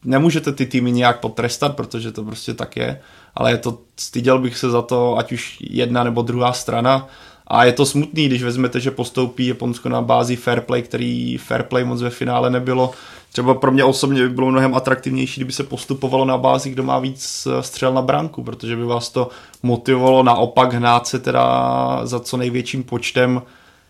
[0.04, 3.00] Nemůžete ty týmy nějak potrestat, protože to prostě tak je,
[3.34, 7.08] ale je to, styděl bych se za to, ať už jedna nebo druhá strana,
[7.46, 11.62] a je to smutný, když vezmete, že postoupí Japonsko na bázi fair play, který fair
[11.62, 12.90] play moc ve finále nebylo.
[13.32, 16.98] Třeba pro mě osobně by bylo mnohem atraktivnější, kdyby se postupovalo na bázi, kdo má
[16.98, 19.28] víc eh, střel na branku, protože by vás to
[19.62, 23.42] motivovalo naopak hnát se teda za co největším počtem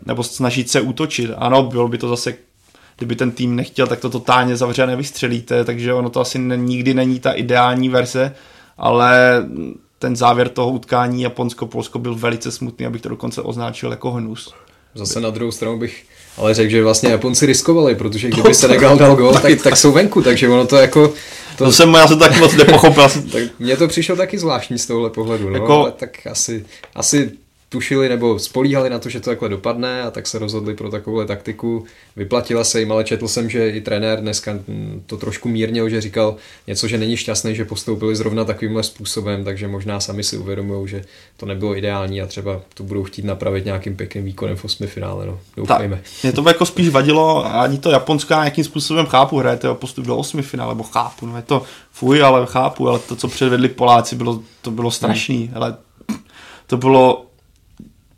[0.05, 1.31] nebo snažit se útočit.
[1.37, 2.33] Ano, bylo by to zase
[2.97, 6.93] kdyby ten tým nechtěl, tak to totálně zavře a nevystřelíte, takže ono to asi nikdy
[6.93, 8.35] není ta ideální verze,
[8.77, 9.43] ale
[9.99, 14.53] ten závěr toho utkání Japonsko-Polsko byl velice smutný, abych to dokonce označil jako hnus.
[14.95, 16.05] Zase na druhou stranu bych
[16.37, 19.91] ale řekl, že vlastně Japonci riskovali, protože kdyby se Senegal dal gol, tak, tak jsou
[19.91, 21.13] venku, takže ono to jako...
[21.57, 23.09] To, to jsem já se tak moc nepochopil.
[23.31, 25.73] tak mně to přišlo taky zvláštní z tohohle pohledu, no, jako...
[25.73, 27.31] ale tak asi, asi
[27.69, 31.25] tušili nebo spolíhali na to, že to takhle dopadne a tak se rozhodli pro takovou
[31.25, 31.85] taktiku.
[32.15, 34.59] Vyplatila se jim, ale četl jsem, že i trenér dneska
[35.05, 36.35] to trošku mírnil, že říkal
[36.67, 41.01] něco, že není šťastný, že postoupili zrovna takovýmhle způsobem, takže možná sami si uvědomují, že
[41.37, 45.25] to nebylo ideální a třeba to budou chtít napravit nějakým pěkným výkonem v osmi finále.
[45.25, 45.39] No.
[45.57, 46.01] Doufejme.
[46.23, 50.41] Mě to jako spíš vadilo, ani to japonská nějakým způsobem chápu, hrajete postup do osmi
[50.41, 54.41] finále, nebo chápu, no je to fuj, ale chápu, ale to, co předvedli Poláci, bylo,
[54.61, 55.77] to bylo strašný, ale
[56.67, 57.26] to bylo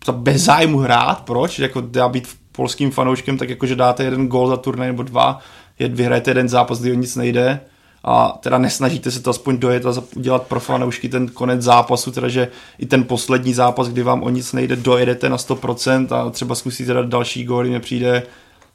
[0.05, 1.59] to bez zájmu hrát, proč?
[1.59, 5.39] Jako dá být polským fanouškem, tak jakože dáte jeden gol za turnaj nebo dva,
[5.79, 7.59] je, vyhrajete jeden zápas, kdy o nic nejde
[8.03, 12.27] a teda nesnažíte se to aspoň dojet a udělat pro fanoušky ten konec zápasu, teda
[12.27, 12.47] že
[12.77, 16.93] i ten poslední zápas, kdy vám o nic nejde, dojedete na 100% a třeba zkusíte
[16.93, 18.23] dát další góly, mě přijde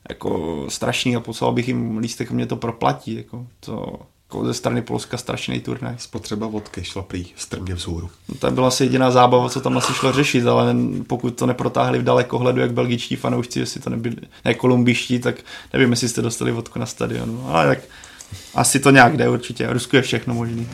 [0.09, 3.99] jako strašný a poslal bych jim lístek, mě to proplatí, jako to
[4.43, 5.95] ze strany Polska strašný turnaj.
[5.99, 8.11] Spotřeba vodky šla prý strmě vzhůru.
[8.29, 11.99] No, to byla asi jediná zábava, co tam asi šlo řešit, ale pokud to neprotáhli
[11.99, 15.37] v dalekohledu, jak belgičtí fanoušci, jestli to nebyli ne kolumbiští, tak
[15.73, 17.49] nevím, jestli jste dostali vodku na stadionu.
[17.49, 17.79] Ale tak
[18.55, 19.73] asi to nějak jde určitě.
[19.73, 20.69] Rusku je všechno možný.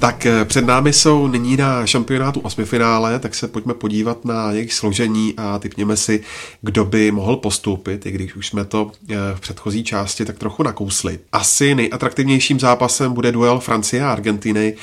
[0.00, 4.74] Tak eh, před námi jsou nyní na šampionátu osmifinále, tak se pojďme podívat na jejich
[4.74, 6.22] složení a typněme si,
[6.62, 10.62] kdo by mohl postoupit, i když už jsme to eh, v předchozí části tak trochu
[10.62, 11.18] nakousli.
[11.32, 14.74] Asi nejatraktivnějším zápasem bude duel Francie a Argentiny.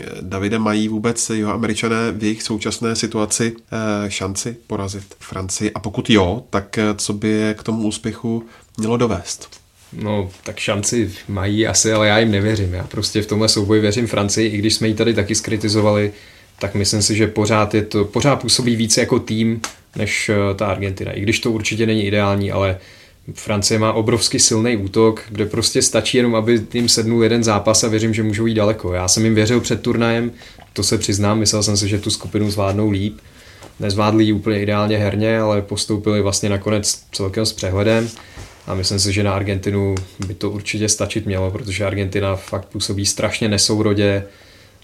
[0.00, 3.56] Eh, Davide, mají vůbec jeho američané v jejich současné situaci
[4.08, 5.72] šanci porazit Francii?
[5.72, 8.46] A pokud jo, tak co by je k tomu úspěchu
[8.78, 9.63] mělo dovést?
[10.02, 12.74] No, tak šanci mají asi, ale já jim nevěřím.
[12.74, 16.12] Já prostě v tomhle souboji věřím Francii, i když jsme ji tady taky skritizovali,
[16.58, 19.60] tak myslím si, že pořád, je to, pořád působí více jako tým,
[19.96, 21.12] než eh, ta Argentina.
[21.12, 22.78] I když to určitě není ideální, ale
[23.34, 27.88] Francie má obrovský silný útok, kde prostě stačí jenom, aby jim sednul jeden zápas a
[27.88, 28.92] věřím, že můžou jít daleko.
[28.92, 30.32] Já jsem jim věřil před turnajem,
[30.72, 33.18] to se přiznám, myslel jsem si, že tu skupinu zvládnou líp.
[33.80, 38.08] Nezvládli ji úplně ideálně herně, ale postoupili vlastně nakonec celkem s přehledem.
[38.66, 39.94] A myslím si, že na Argentinu
[40.26, 44.24] by to určitě stačit mělo, protože Argentina fakt působí strašně nesourodě,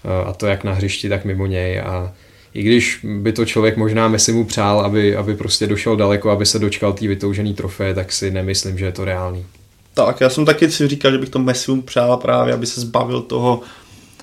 [0.05, 1.79] eh, a to jak na hřišti, tak mimo něj.
[1.79, 2.13] A
[2.53, 6.45] i když by to člověk možná Messi mu přál, aby, aby prostě došel daleko, aby
[6.45, 9.45] se dočkal té vytoužené trofeje, tak si nemyslím, že je to reálný.
[9.93, 13.21] Tak, já jsem taky si říkal, že bych to Messi přál právě, aby se zbavil
[13.21, 13.61] toho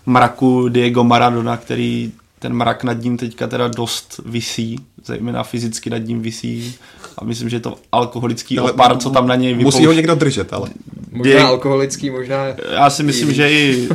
[0.06, 5.98] mraku Diego Maradona, který ten mrak nad ním teďka teda dost visí, zejména fyzicky nad
[5.98, 6.74] ním visí
[7.18, 9.78] a myslím, že je to alkoholický ale opar, co tam na něj vypouští.
[9.78, 10.68] Musí ho někdo držet, ale.
[11.10, 11.42] Možná Die...
[11.42, 12.44] alkoholický, možná...
[12.72, 13.88] Já si myslím, že i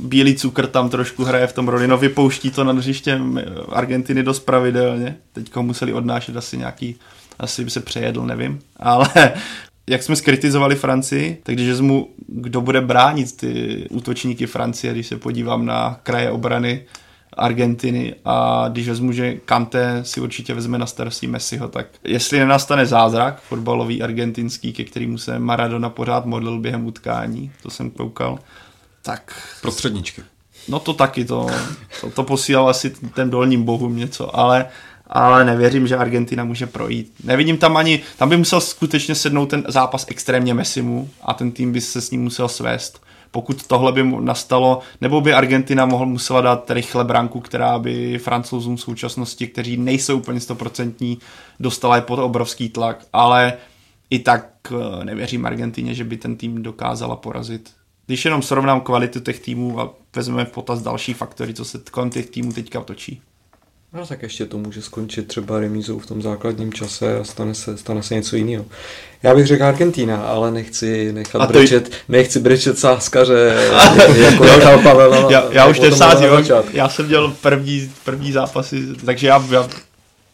[0.00, 1.88] bílý cukr tam trošku hraje v tom roli.
[1.88, 5.16] No vypouští to nad hřištěm Argentiny dost pravidelně.
[5.32, 6.96] Teďka museli odnášet asi nějaký,
[7.38, 8.58] asi by se přejedl, nevím.
[8.76, 9.08] Ale
[9.86, 15.16] jak jsme skritizovali Francii, tak když vezmu, kdo bude bránit ty útočníky Francie, když se
[15.16, 16.84] podívám na kraje obrany
[17.36, 22.86] Argentiny a když vezmu, že Kante si určitě vezme na starosti Messiho, tak jestli nenastane
[22.86, 28.38] zázrak fotbalový argentinský, ke kterému se Maradona pořád modlil během utkání, to jsem koukal,
[29.02, 29.42] tak...
[29.62, 30.22] Prostředničky.
[30.68, 31.46] No to taky, to,
[32.00, 34.66] to, to posílal asi ten dolním bohům něco, ale
[35.12, 37.12] ale nevěřím, že Argentina může projít.
[37.24, 41.72] Nevidím tam ani, tam by musel skutečně sednout ten zápas extrémně Messimu a ten tým
[41.72, 43.02] by se s ním musel svést.
[43.30, 48.76] Pokud tohle by nastalo, nebo by Argentina mohl musela dát rychle branku, která by francouzům
[48.76, 51.18] v současnosti, kteří nejsou úplně stoprocentní,
[51.60, 53.52] dostala je pod obrovský tlak, ale
[54.10, 57.70] i tak eh, nevěřím Argentině, že by ten tým dokázala porazit.
[58.06, 62.10] Když jenom srovnám kvalitu těch týmů a vezmeme v potaz další faktory, co se kolem
[62.10, 63.22] těch týmů teďka točí.
[63.92, 67.76] No tak ještě to může skončit třeba remízou v tom základním čase a stane se,
[67.76, 68.66] stane se něco jiného.
[69.22, 71.52] Já bych řekl Argentína, ale nechci nechat to...
[71.52, 73.70] brečet, nechci brečet sáskaře,
[74.16, 75.30] jako nechal Pavel.
[75.30, 76.28] Já, já už nesázím,
[76.72, 79.68] já jsem dělal první, první zápasy, takže já, já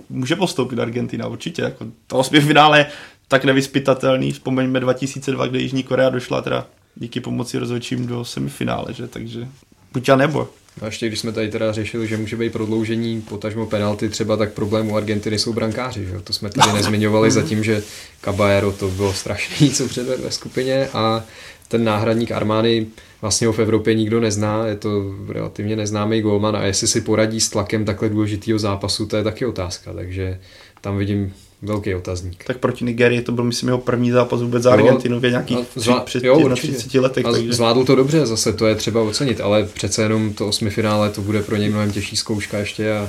[0.08, 1.62] může postoupit Argentina určitě.
[1.62, 2.86] Jako to osmi finále
[3.28, 4.32] tak nevyspytatelný.
[4.32, 9.08] Vzpomeňme 2002, kde Jižní Korea došla teda díky pomoci rozhodčím do semifinále, že?
[9.08, 9.48] takže
[9.92, 10.48] buď a nebo.
[10.80, 14.52] A ještě když jsme tady teda řešili, že může být prodloužení, potažmo penalty třeba, tak
[14.52, 16.06] problém u Argentiny jsou brankáři.
[16.06, 16.20] Že?
[16.24, 17.82] To jsme tady nezmiňovali zatím, že
[18.24, 21.24] Caballero to bylo strašný, co předvedl ve skupině a
[21.68, 22.86] ten náhradník Armány
[23.20, 27.40] vlastně ho v Evropě nikdo nezná, je to relativně neznámý golman a jestli si poradí
[27.40, 30.40] s tlakem takhle důležitého zápasu, to je taky otázka, takže
[30.80, 31.34] tam vidím
[31.66, 32.44] velký otazník.
[32.44, 36.00] Tak proti Nigerii to byl, myslím, jeho první zápas vůbec za Argentinu v nějakých zvlá...
[36.00, 37.26] před jo, 30 letech.
[37.26, 37.52] A takže...
[37.52, 41.22] Zvládl to dobře, zase to je třeba ocenit, ale přece jenom to osmi finále to
[41.22, 43.08] bude pro něj mnohem těžší zkouška ještě a,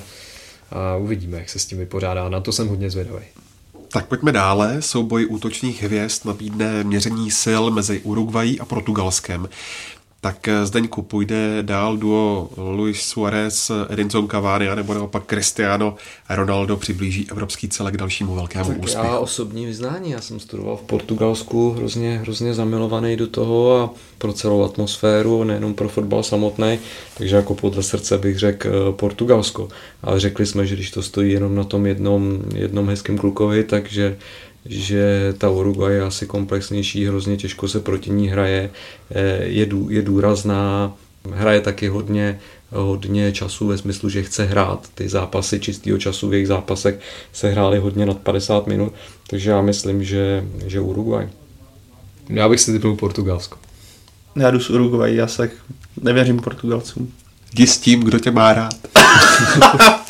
[0.71, 2.29] a uvidíme, jak se s tím vypořádá.
[2.29, 3.25] Na to jsem hodně zvědavý.
[3.91, 4.81] Tak pojďme dále.
[4.81, 9.49] Souboj útočních hvězd nabídne měření sil mezi Uruguayí a Portugalskem.
[10.21, 15.95] Tak eh, Zdeňku, půjde dál duo Luis Suarez, Edinson Cavani, nebo naopak Cristiano
[16.29, 19.05] Ronaldo přiblíží evropský celek dalšímu velkému tak úspěchu?
[19.05, 24.33] Já osobní vyznání, já jsem studoval v Portugalsku, hrozně, hrozně zamilovaný do toho a pro
[24.33, 26.79] celou atmosféru, nejenom pro fotbal samotný,
[27.17, 29.69] takže jako podle srdce bych řekl eh, Portugalsko.
[30.03, 34.17] Ale řekli jsme, že když to stojí jenom na tom jednom, jednom hezkém klukovi, takže
[34.69, 38.69] že ta Uruguay je asi komplexnější, hrozně těžko se proti ní hraje,
[39.11, 40.93] eh, je, dů, je důrazná,
[41.33, 42.39] hraje taky hodně,
[42.71, 44.87] hodně času ve smyslu, že chce hrát.
[44.95, 46.99] Ty zápasy čistého času v jejich zápasech
[47.33, 48.93] se hrály hodně nad 50 minut,
[49.29, 51.27] takže já myslím, že, že Uruguay.
[52.29, 53.57] Já bych si typnul Portugalsko.
[54.35, 55.51] Já jdu s Uruguay, já se
[56.01, 57.13] nevěřím Portugalcům.
[57.53, 58.75] Jdi s tím, kdo tě má rád.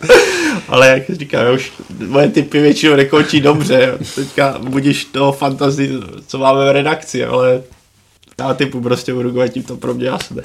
[0.68, 1.72] ale jak říkám, už
[2.06, 3.98] moje typy většinou nekončí dobře.
[4.14, 5.90] Teďka budíš toho fantazii,
[6.26, 7.62] co máme v redakci, ale
[8.40, 10.42] já typu prostě Uruguay tím to pro mě jasné.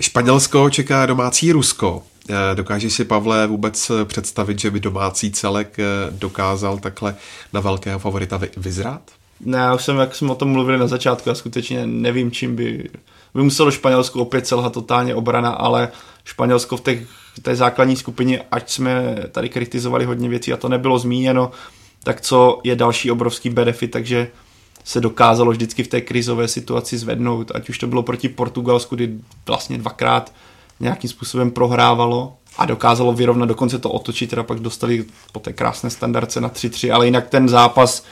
[0.00, 2.02] Španělsko čeká domácí Rusko.
[2.30, 7.14] Eh, dokážeš si, Pavle, vůbec představit, že by domácí celek eh, dokázal takhle
[7.52, 9.02] na velkého favorita vyzrát?
[9.40, 12.56] Ne, já už jsem, jak jsme o tom mluvili na začátku, já skutečně nevím, čím
[12.56, 12.90] by,
[13.34, 15.88] by muselo Španělsko opět selhat totálně obrana, ale
[16.24, 17.06] Španělsko v těch
[17.42, 21.50] té základní skupině, ať jsme tady kritizovali hodně věcí a to nebylo zmíněno,
[22.02, 24.28] tak co je další obrovský benefit, takže
[24.84, 29.14] se dokázalo vždycky v té krizové situaci zvednout, ať už to bylo proti Portugalsku, kdy
[29.46, 30.32] vlastně dvakrát
[30.80, 35.90] nějakým způsobem prohrávalo a dokázalo vyrovnat, dokonce to otočit, teda pak dostali po té krásné
[35.90, 38.04] standardce na 3-3, ale jinak ten zápas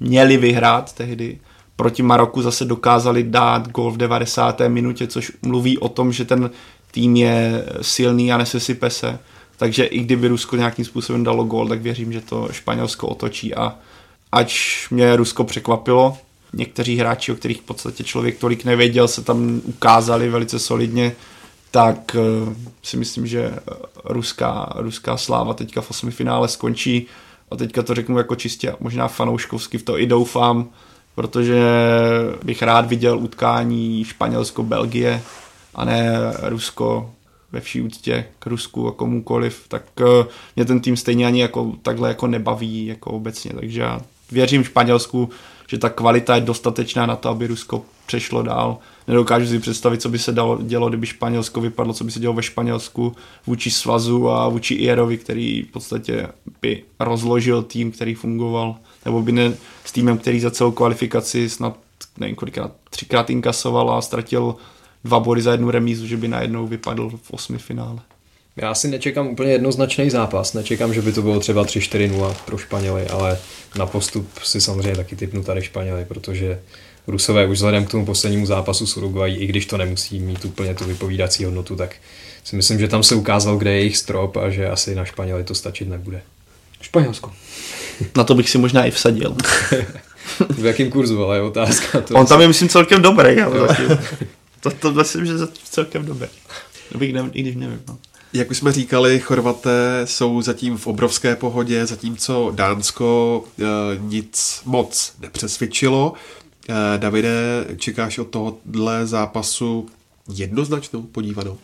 [0.00, 1.38] měli vyhrát tehdy.
[1.76, 4.60] Proti Maroku zase dokázali dát gol v 90.
[4.68, 6.50] minutě, což mluví o tom, že ten
[6.90, 9.18] tým je silný a nesesype se.
[9.56, 13.74] Takže i kdyby Rusko nějakým způsobem dalo gol, tak věřím, že to Španělsko otočí a
[14.32, 16.18] ač mě Rusko překvapilo,
[16.52, 21.12] někteří hráči, o kterých v podstatě člověk tolik nevěděl, se tam ukázali velice solidně,
[21.70, 23.54] tak eh, si myslím, že
[24.04, 27.06] ruská, ruská sláva teďka v osmi finále skončí
[27.50, 30.68] a teďka to řeknu jako čistě možná fanouškovsky, v to i doufám,
[31.14, 31.62] protože
[32.44, 35.20] bych rád viděl utkání Španělsko-Belgie,
[35.74, 36.12] a ne
[36.42, 37.10] Rusko,
[37.52, 41.72] ve vší úctě k Rusku a komukoliv, tak uh, mě ten tým stejně ani jako
[41.82, 44.00] takhle jako nebaví jako obecně, takže já
[44.32, 45.30] věřím Španělsku,
[45.68, 48.78] že ta kvalita je dostatečná na to, aby Rusko přešlo dál.
[49.08, 52.34] Nedokážu si představit, co by se dalo, dělo, kdyby Španělsko vypadlo, co by se dělo
[52.34, 56.28] ve Španělsku vůči Svazu a vůči Ierovi, který v podstatě
[56.62, 61.76] by rozložil tým, který fungoval, nebo by ne s týmem, který za celou kvalifikaci snad
[62.18, 64.56] nevím kolikrát, třikrát inkasoval a ztratil
[65.04, 67.98] dva body za jednu remízu, že by najednou vypadl v osmi finále.
[68.56, 73.06] Já si nečekám úplně jednoznačný zápas, nečekám, že by to bylo třeba 3-4-0 pro Španěly,
[73.06, 73.38] ale
[73.78, 76.60] na postup si samozřejmě taky typnu tady Španěly, protože
[77.06, 80.74] Rusové už vzhledem k tomu poslednímu zápasu s Uruguay, i když to nemusí mít úplně
[80.74, 81.96] tu vypovídací hodnotu, tak
[82.44, 85.44] si myslím, že tam se ukázal, kde je jejich strop a že asi na Španěly
[85.44, 86.22] to stačit nebude.
[86.84, 87.32] Španělsko.
[88.16, 89.36] Na to bych si možná i vsadil.
[90.50, 92.00] v jakém kurzu, ale je otázka.
[92.00, 93.40] To On tam je, myslím, celkem dobrý.
[93.40, 93.76] Ale
[94.60, 96.28] to, to myslím, že je celkem dobrý.
[96.92, 97.82] To bych nevím, i když nevím.
[97.88, 97.98] No.
[98.32, 103.64] Jak už jsme říkali, Chorvaté jsou zatím v obrovské pohodě, zatímco Dánsko e,
[103.98, 106.12] nic moc nepřesvědčilo.
[106.68, 109.88] E, Davide, čekáš od tohohle zápasu
[110.34, 111.58] jednoznačnou podívanou?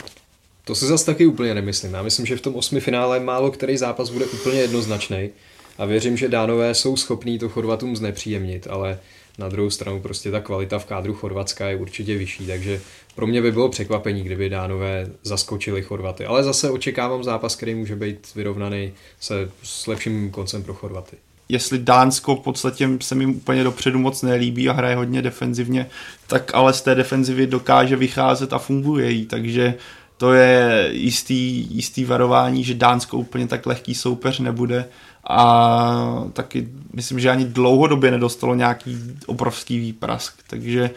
[0.65, 1.95] To si zase taky úplně nemyslím.
[1.95, 5.31] Já myslím, že v tom osmi finále málo který zápas bude úplně jednoznačný.
[5.79, 8.99] A věřím, že Dánové jsou schopní to Chorvatům znepříjemnit, ale
[9.39, 12.81] na druhou stranu prostě ta kvalita v kádru Chorvatska je určitě vyšší, takže
[13.15, 16.25] pro mě by bylo překvapení, kdyby Dánové zaskočili Chorvaty.
[16.25, 21.17] Ale zase očekávám zápas, který může být vyrovnaný se s lepším koncem pro Chorvaty.
[21.49, 25.87] Jestli Dánsko v podstatě se mi úplně dopředu moc nelíbí a hraje hodně defenzivně,
[26.27, 29.75] tak ale z té defenzivy dokáže vycházet a funguje jí, takže
[30.21, 34.89] to je jistý, jistý varování, že Dánsko úplně tak lehký soupeř nebude
[35.29, 40.91] a taky myslím, že ani dlouhodobě nedostalo nějaký obrovský výprask, takže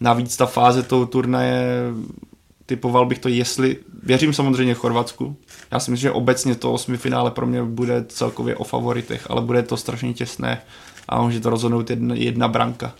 [0.00, 1.64] navíc ta fáze toho turnaje
[2.66, 5.36] typoval bych to, jestli, věřím samozřejmě Chorvatsku,
[5.70, 9.42] já si myslím, že obecně to osmi finále pro mě bude celkově o favoritech, ale
[9.42, 10.62] bude to strašně těsné
[11.08, 12.94] a může to rozhodnout jedna, jedna branka.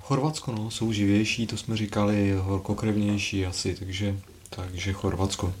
[0.00, 4.16] Chorvatsko, no, jsou živější, to jsme říkali, horkokrevnější asi, takže,
[4.56, 5.52] takže Chorvatsko.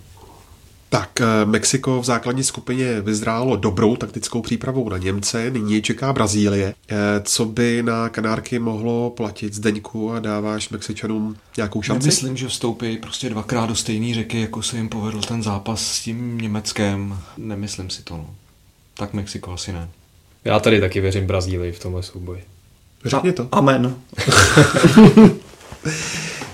[0.94, 6.74] Tak eh, Mexiko v základní skupině vyzrálo dobrou taktickou přípravou na Němce, nyní čeká Brazílie.
[6.88, 12.06] Eh, co by na Kanárky mohlo platit Zdeňku a dáváš Mexičanům nějakou šanci?
[12.06, 16.00] Myslím, že vstoupí prostě dvakrát do stejné řeky, jako se jim povedl ten zápas s
[16.00, 17.18] tím Německem.
[17.36, 18.30] Nemyslím si to, no.
[18.94, 19.88] Tak Mexiko asi ne.
[20.44, 22.44] Já tady taky věřím Brazílii v tomhle souboji.
[23.04, 23.48] Řekni to.
[23.52, 23.96] Amen.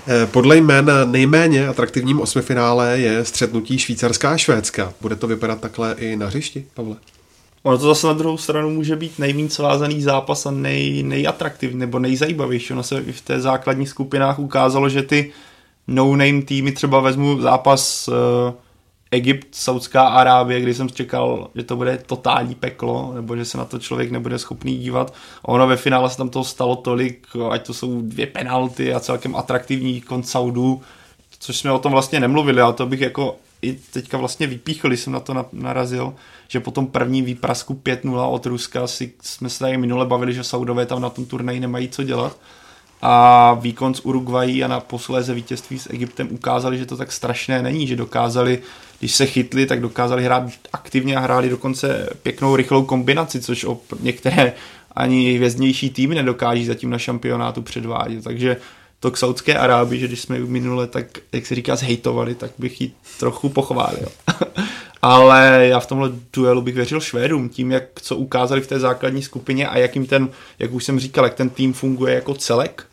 [0.07, 4.93] Eh, podle jmén nejméně atraktivním osmifinále je střetnutí Švýcarská a Švédska.
[5.01, 6.95] Bude to vypadat takhle i na hřišti, Pavle?
[7.63, 11.99] Ono to zase na druhou stranu může být nejméně svázaný zápas a nej, nejatraktivní nebo
[11.99, 12.73] nejzajímavější.
[12.73, 15.31] Ono se i v té základních skupinách ukázalo, že ty
[15.87, 18.13] no-name týmy, třeba vezmu zápas uh,
[19.11, 23.65] Egypt, Saudská Arábie, kdy jsem čekal, že to bude totální peklo, nebo že se na
[23.65, 25.13] to člověk nebude schopný dívat.
[25.41, 29.35] Ono ve finále se tam toho stalo tolik, ať to jsou dvě penalty a celkem
[29.35, 30.81] atraktivní kon Saudů,
[31.39, 35.13] což jsme o tom vlastně nemluvili, ale to bych jako i teďka vlastně vypíchl, jsem
[35.13, 36.13] na to narazil,
[36.47, 40.43] že po tom prvním výprasku 5-0 od Ruska si, jsme se tady minule bavili, že
[40.43, 42.37] Saudové tam na tom turnaji nemají co dělat
[43.01, 47.61] a výkon z Uruguayi a na posléze vítězství s Egyptem ukázali, že to tak strašné
[47.61, 48.59] není, že dokázali,
[49.01, 50.43] když se chytli, tak dokázali hrát
[50.73, 54.53] aktivně a hráli dokonce pěknou rychlou kombinaci, což o některé
[54.91, 58.23] ani hvězdnější týmy nedokáží zatím na šampionátu předvádět.
[58.23, 58.57] Takže
[58.99, 62.51] to k Saudské Arábii, že když jsme ji minule tak, jak se říká, zhejtovali, tak
[62.57, 64.07] bych ji trochu pochválil.
[65.01, 69.23] Ale já v tomhle duelu bych věřil Švédům, tím, jak co ukázali v té základní
[69.23, 70.29] skupině a jakým ten,
[70.59, 72.85] jak už jsem říkal, jak ten tým funguje jako celek,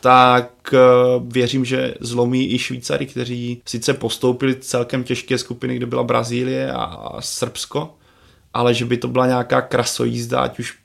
[0.00, 0.78] tak eh,
[1.24, 7.16] věřím, že zlomí i Švýcary, kteří sice postoupili celkem těžké skupiny, kde byla Brazílie a
[7.20, 7.94] Srbsko,
[8.54, 10.78] ale že by to byla nějaká krasojízda, ať už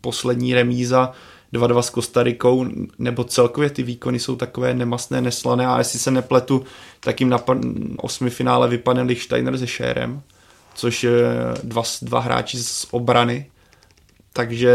[0.00, 1.12] poslední remíza
[1.52, 2.66] 2-2 s Kostarikou,
[2.98, 6.64] nebo celkově ty výkony jsou takové nemastné, neslané a jestli se nepletu,
[7.00, 7.44] tak jim na
[7.96, 10.22] osmi finále vypadne Lichsteiner se Šérem,
[10.74, 11.12] což je
[11.62, 13.46] dva, dva hráči z obrany,
[14.38, 14.72] takže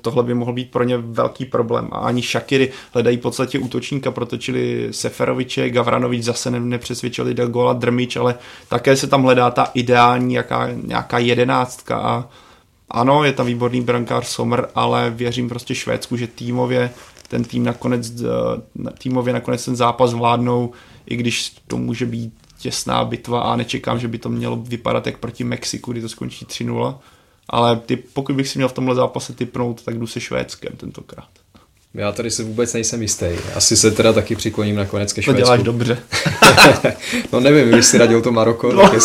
[0.00, 1.88] tohle by mohl být pro ně velký problém.
[1.92, 8.16] A ani Šakiry hledají v podstatě útočníka, protočili Seferoviče, Gavranovič zase nepřesvědčili do gola Drmič,
[8.16, 8.34] ale
[8.68, 12.28] také se tam hledá ta ideální jaká, nějaká jedenáctka a
[12.90, 16.90] ano, je tam výborný brankář Sommer, ale věřím prostě Švédsku, že týmově
[17.28, 20.72] ten tým nakonec, eh, týmově nakonec ten zápas vládnou,
[21.06, 25.18] i když to může být těsná bitva a nečekám, že by to mělo vypadat jak
[25.18, 26.98] proti Mexiku, kdy to skončí 3-0
[27.50, 31.28] ale ty, pokud bych si měl v tomhle zápase typnout, tak jdu se Švédskem tentokrát.
[31.94, 33.26] Já tady se vůbec nejsem jistý.
[33.54, 35.40] Asi se teda taky přikloním nakonec ke Švédsku.
[35.40, 35.98] To děláš dobře.
[37.32, 38.90] no nevím, když si radil to Maroko, no.
[38.90, 39.02] tak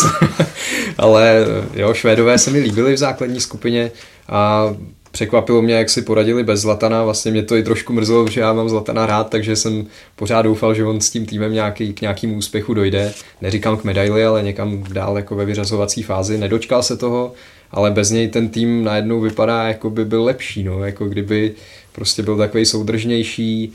[0.98, 3.90] ale jo, Švédové se mi líbili v základní skupině
[4.28, 4.66] a
[5.12, 7.04] překvapilo mě, jak si poradili bez Zlatana.
[7.04, 9.86] Vlastně mě to i trošku mrzelo, že já mám Zlatana rád, takže jsem
[10.16, 13.12] pořád doufal, že on s tím týmem nějaký, k nějakému úspěchu dojde.
[13.40, 16.38] Neříkám k medaili, ale někam dál jako ve vyřazovací fázi.
[16.38, 17.32] Nedočkal se toho,
[17.72, 21.54] ale bez něj ten tým najednou vypadá, jako by byl lepší, no, jako kdyby
[21.92, 23.72] prostě byl takový soudržnější.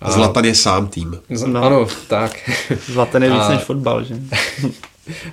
[0.00, 1.18] A Zlatan je sám tým.
[1.46, 1.62] No.
[1.62, 2.50] Ano, tak.
[2.86, 3.48] Zlatan je víc a...
[3.48, 4.14] než fotbal, že?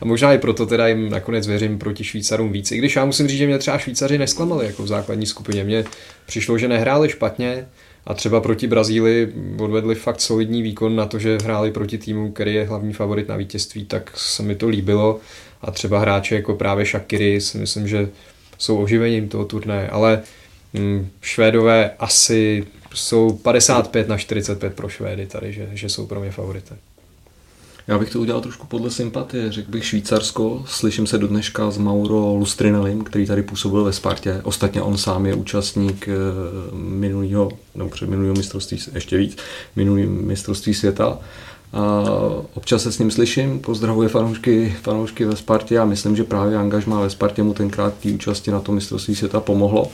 [0.02, 2.72] A možná i proto teda jim nakonec věřím proti Švýcarům víc.
[2.72, 5.64] I když já musím říct, že mě třeba Švýcaři nesklamali jako v základní skupině.
[5.64, 5.84] Mně
[6.26, 7.68] přišlo, že nehráli špatně
[8.06, 12.54] a třeba proti Brazílii odvedli fakt solidní výkon na to, že hráli proti týmu, který
[12.54, 15.20] je hlavní favorit na vítězství, tak se mi to líbilo.
[15.62, 18.10] A třeba hráči jako právě Shakiri si myslím, že
[18.58, 20.22] jsou oživením toho turnaje, ale
[20.74, 26.32] hm, Švédové asi jsou 55 na 45 pro Švédy tady, že, že jsou pro mě
[26.32, 26.74] favority.
[27.88, 30.64] Já bych to udělal trošku podle sympatie, řekl bych Švýcarsko.
[30.68, 34.42] Slyším se do dneška s Mauro Lustrinalim, který tady působil ve Spartě.
[34.44, 36.12] Ostatně on sám je účastník eh,
[36.74, 39.38] minulého, nebo před minulého mistrovství, ještě víc,
[39.76, 41.20] minulého mistrovství světa.
[41.76, 42.04] A
[42.54, 47.02] občas se s ním slyším, pozdravuje fanoušky, fanoušky ve Spartě a myslím, že právě angažmá
[47.02, 49.92] ve Spartě mu tenkrát té účasti na tom mistrovství světa pomohlo.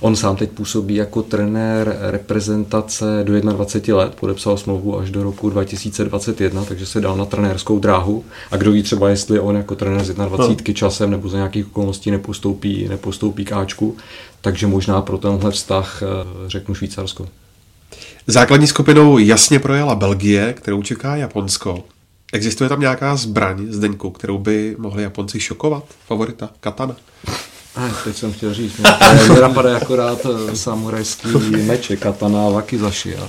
[0.00, 5.50] On sám teď působí jako trenér reprezentace do 21 let, podepsal smlouvu až do roku
[5.50, 8.24] 2021, takže se dal na trenérskou dráhu.
[8.50, 10.74] A kdo ví třeba, jestli on jako trenér z 21 no.
[10.74, 13.96] časem nebo za nějakých okolností nepostoupí, nepostoupí k Ačku,
[14.40, 16.06] takže možná pro tenhle vztah eh,
[16.48, 17.28] řeknu Švýcarsko.
[18.30, 21.84] Základní skupinou jasně projela Belgie, kterou čeká Japonsko.
[22.32, 25.84] Existuje tam nějaká zbraň, Zdeňku, kterou by mohli Japonci šokovat?
[26.06, 26.50] Favorita?
[26.60, 26.96] Katana?
[27.76, 31.28] A teď jsem chtěl říct, mě napadá akorát eh, samurajský
[31.66, 33.16] meče, katana, wakizashi.
[33.16, 33.28] A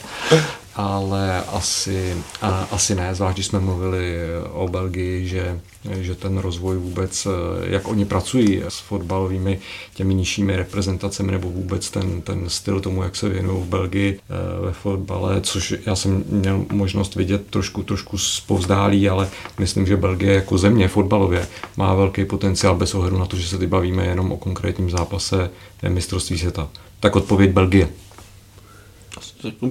[0.79, 4.17] ale asi, a, asi ne, zvlášť když jsme mluvili
[4.51, 5.59] o Belgii, že,
[6.01, 7.27] že ten rozvoj vůbec,
[7.63, 9.59] jak oni pracují s fotbalovými
[9.93, 14.65] těmi nižšími reprezentacemi nebo vůbec ten, ten styl tomu, jak se věnují v Belgii eh,
[14.65, 19.29] ve fotbale, což já jsem měl možnost vidět trošku, trošku zpovzdálí, ale
[19.59, 21.47] myslím, že Belgie jako země fotbalově
[21.77, 25.49] má velký potenciál bez ohledu na to, že se ty bavíme jenom o konkrétním zápase
[25.89, 26.69] mistrovství světa.
[26.99, 27.89] Tak odpověď Belgie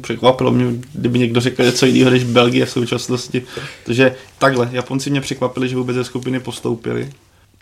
[0.01, 3.43] překvapilo mě, kdyby někdo řekl něco jiného než Belgie v současnosti.
[3.85, 7.11] Takže takhle, Japonci mě překvapili, že vůbec ze skupiny postoupili.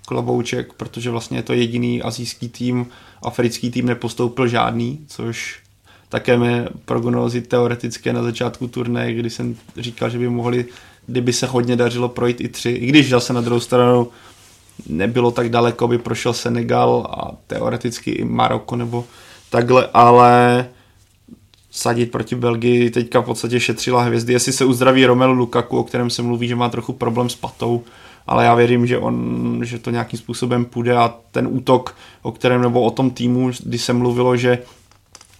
[0.06, 2.86] Klabouček, protože vlastně je to jediný azijský tým,
[3.22, 5.58] africký tým nepostoupil žádný, což
[6.08, 10.64] také mé prognózy teoretické na začátku turné, kdy jsem říkal, že by mohli,
[11.06, 12.70] kdyby se hodně dařilo, projít i tři.
[12.70, 14.08] I když zase na druhou stranu
[14.86, 19.04] nebylo tak daleko, by prošel Senegal a teoreticky i Maroko nebo
[19.50, 20.66] takhle, ale
[21.77, 26.11] sadit proti Belgii, teďka v podstatě šetřila hvězdy, jestli se uzdraví Romelu Lukaku, o kterém
[26.11, 27.85] se mluví, že má trochu problém s patou,
[28.27, 32.62] ale já věřím, že on, že to nějakým způsobem půjde a ten útok, o kterém
[32.62, 34.59] nebo o tom týmu, kdy se mluvilo, že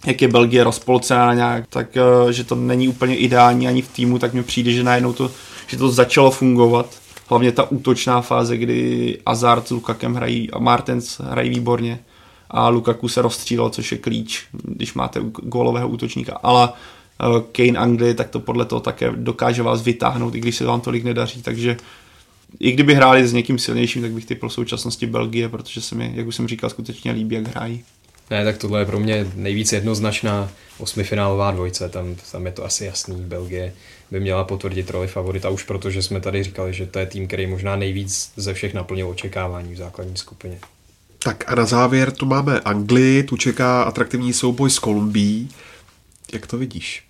[0.05, 4.19] jak je Belgie rozpolcená nějak, tak eh, že to není úplně ideální ani v týmu,
[4.19, 5.31] tak mi přijde, že najednou to,
[5.67, 6.85] že to začalo fungovat.
[7.29, 11.99] Hlavně ta útočná fáze, kdy Azard s Lukakem hrají a Martens hrají výborně
[12.49, 18.13] a Lukaku se rozstřílel, což je klíč, když máte gólového útočníka, ale eh, Kane Anglie,
[18.13, 21.77] tak to podle toho také dokáže vás vytáhnout, i když se vám tolik nedaří, takže
[22.59, 26.11] i kdyby hráli s někým silnějším, tak bych typl v současnosti Belgie, protože se mi,
[26.15, 27.83] jak už jsem říkal, skutečně líbí, jak hrají.
[28.29, 32.85] Ne, tak tohle je pro mě nejvíc jednoznačná osmifinálová dvojce, tam, tam je to asi
[32.85, 33.73] jasný, Belgie
[34.11, 37.47] by měla potvrdit roli favorita, už protože jsme tady říkali, že to je tým, který
[37.47, 40.59] možná nejvíc ze všech naplnil očekávání v základní skupině.
[41.27, 45.49] Tak a na závěr tu máme Anglii, tu čeká atraktivní souboj s Kolumbií.
[46.33, 47.03] Jak to vidíš?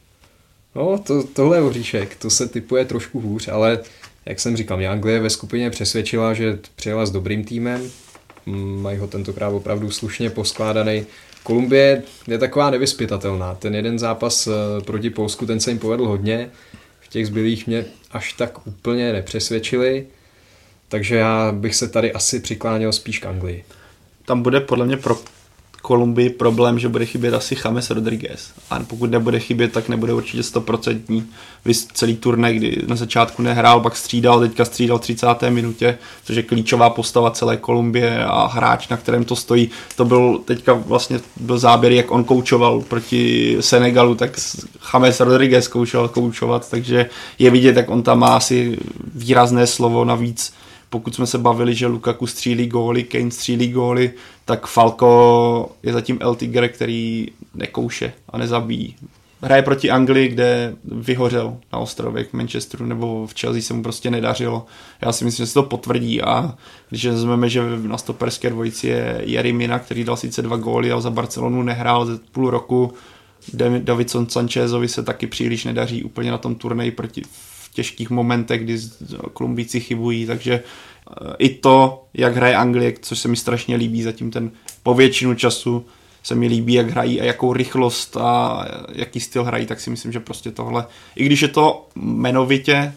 [0.75, 3.79] No, to, tohle je oříšek, to se typuje trošku hůř, ale
[4.25, 7.91] jak jsem říkal, mě Anglie ve skupině přesvědčila, že přijela s dobrým týmem,
[8.81, 11.05] mají ho tentokrát opravdu slušně poskládaný.
[11.43, 13.55] Kolumbie je taková nevyspytatelná.
[13.55, 16.49] Ten jeden zápas eh, proti Polsku, ten se jim povedl hodně.
[16.99, 20.07] V těch zbylých mě až tak úplně nepřesvědčili.
[20.87, 23.63] Takže já bych se tady asi přikláněl spíš k Anglii
[24.27, 25.17] tam bude podle mě pro
[25.81, 28.51] Kolumbii problém, že bude chybět asi James Rodriguez.
[28.69, 31.25] A pokud nebude chybět, tak nebude určitě stoprocentní.
[31.65, 35.27] Vys celý turnaj, kdy na začátku nehrál, pak střídal, teďka střídal 30.
[35.49, 39.69] minutě, což je klíčová postava celé Kolumbie a hráč, na kterém to stojí.
[39.95, 44.39] To byl teďka vlastně byl záběr, jak on koučoval proti Senegalu, tak
[44.93, 47.09] James Rodriguez zkoušel koučovat, takže
[47.39, 48.77] je vidět, jak on tam má asi
[49.15, 50.53] výrazné slovo navíc
[50.89, 54.13] pokud jsme se bavili, že Lukaku střílí góly, Kane střílí góly,
[54.45, 58.95] tak Falco je zatím El Tigre, který nekouše a nezabíjí.
[59.41, 64.11] hraje proti Anglii, kde vyhořel na ostrově v Manchesteru nebo v Chelsea se mu prostě
[64.11, 64.65] nedařilo.
[65.01, 66.55] Já si myslím, že se to potvrdí a
[66.89, 71.01] když vezmeme, že na stoperské dvojici je Jerry Mina, který dal sice dva góly, ale
[71.01, 72.93] za Barcelonu nehrál ze půl roku.
[73.79, 77.21] Davidson Sanchezovi se taky příliš nedaří úplně na tom turnaji proti,
[77.77, 78.79] těžkých momentech, kdy
[79.33, 84.31] Kolumbíci chybují, takže eh, i to, jak hraje Anglie, což se mi strašně líbí zatím
[84.31, 84.51] ten
[84.83, 85.85] po většinu času,
[86.23, 90.11] se mi líbí, jak hrají a jakou rychlost a jaký styl hrají, tak si myslím,
[90.11, 90.85] že prostě tohle,
[91.15, 92.93] i když je to jmenovitě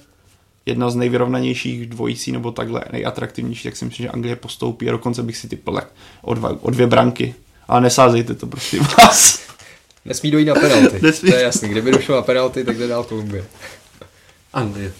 [0.66, 5.22] jedna z nejvyrovnanějších dvojicí nebo takhle nejatraktivnější, tak si myslím, že Anglie postoupí a dokonce
[5.22, 5.88] bych si typl tak
[6.22, 7.34] o, dva, o dvě branky.
[7.68, 9.50] Ale nesázejte to prostě vás.
[10.04, 10.98] Nesmí dojít na penalty.
[11.02, 11.30] Nesmí.
[11.30, 11.68] To je jasný.
[11.68, 13.44] Kdyby došlo na penalty, tak jde dál Kolumbie.
[14.52, 14.92] Anglie.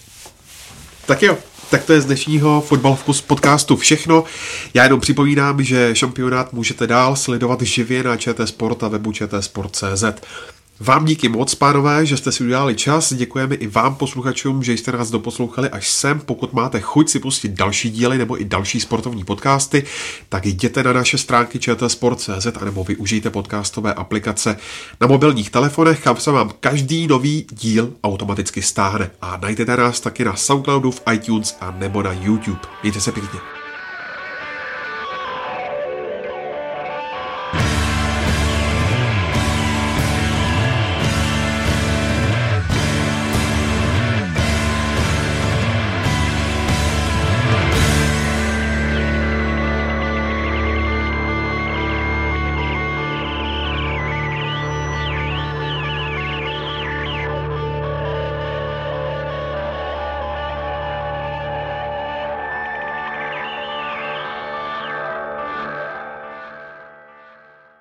[1.06, 1.39] Tak jo,
[1.70, 4.24] tak to je z dnešního Fotbal Vkus podcastu všechno.
[4.74, 10.05] Já jenom připomínám, že šampionát můžete dál sledovat živě na ČT Sport a webu čtsport.cz.
[10.82, 13.12] Vám díky moc, pánové, že jste si udělali čas.
[13.12, 16.20] Děkujeme i vám, posluchačům, že jste nás doposlouchali až sem.
[16.20, 19.82] Pokud máte chuť si pustit další díly nebo i další sportovní podcasty,
[20.28, 24.57] tak jděte na naše stránky čtsport.cz a nebo využijte podcastové aplikace
[25.01, 29.11] na mobilních telefonech, kam se vám každý nový díl automaticky stáhne.
[29.23, 32.61] A najdete nás taky na Soundcloudu, v iTunes a nebo na YouTube.
[32.82, 33.59] Mějte se pěkně.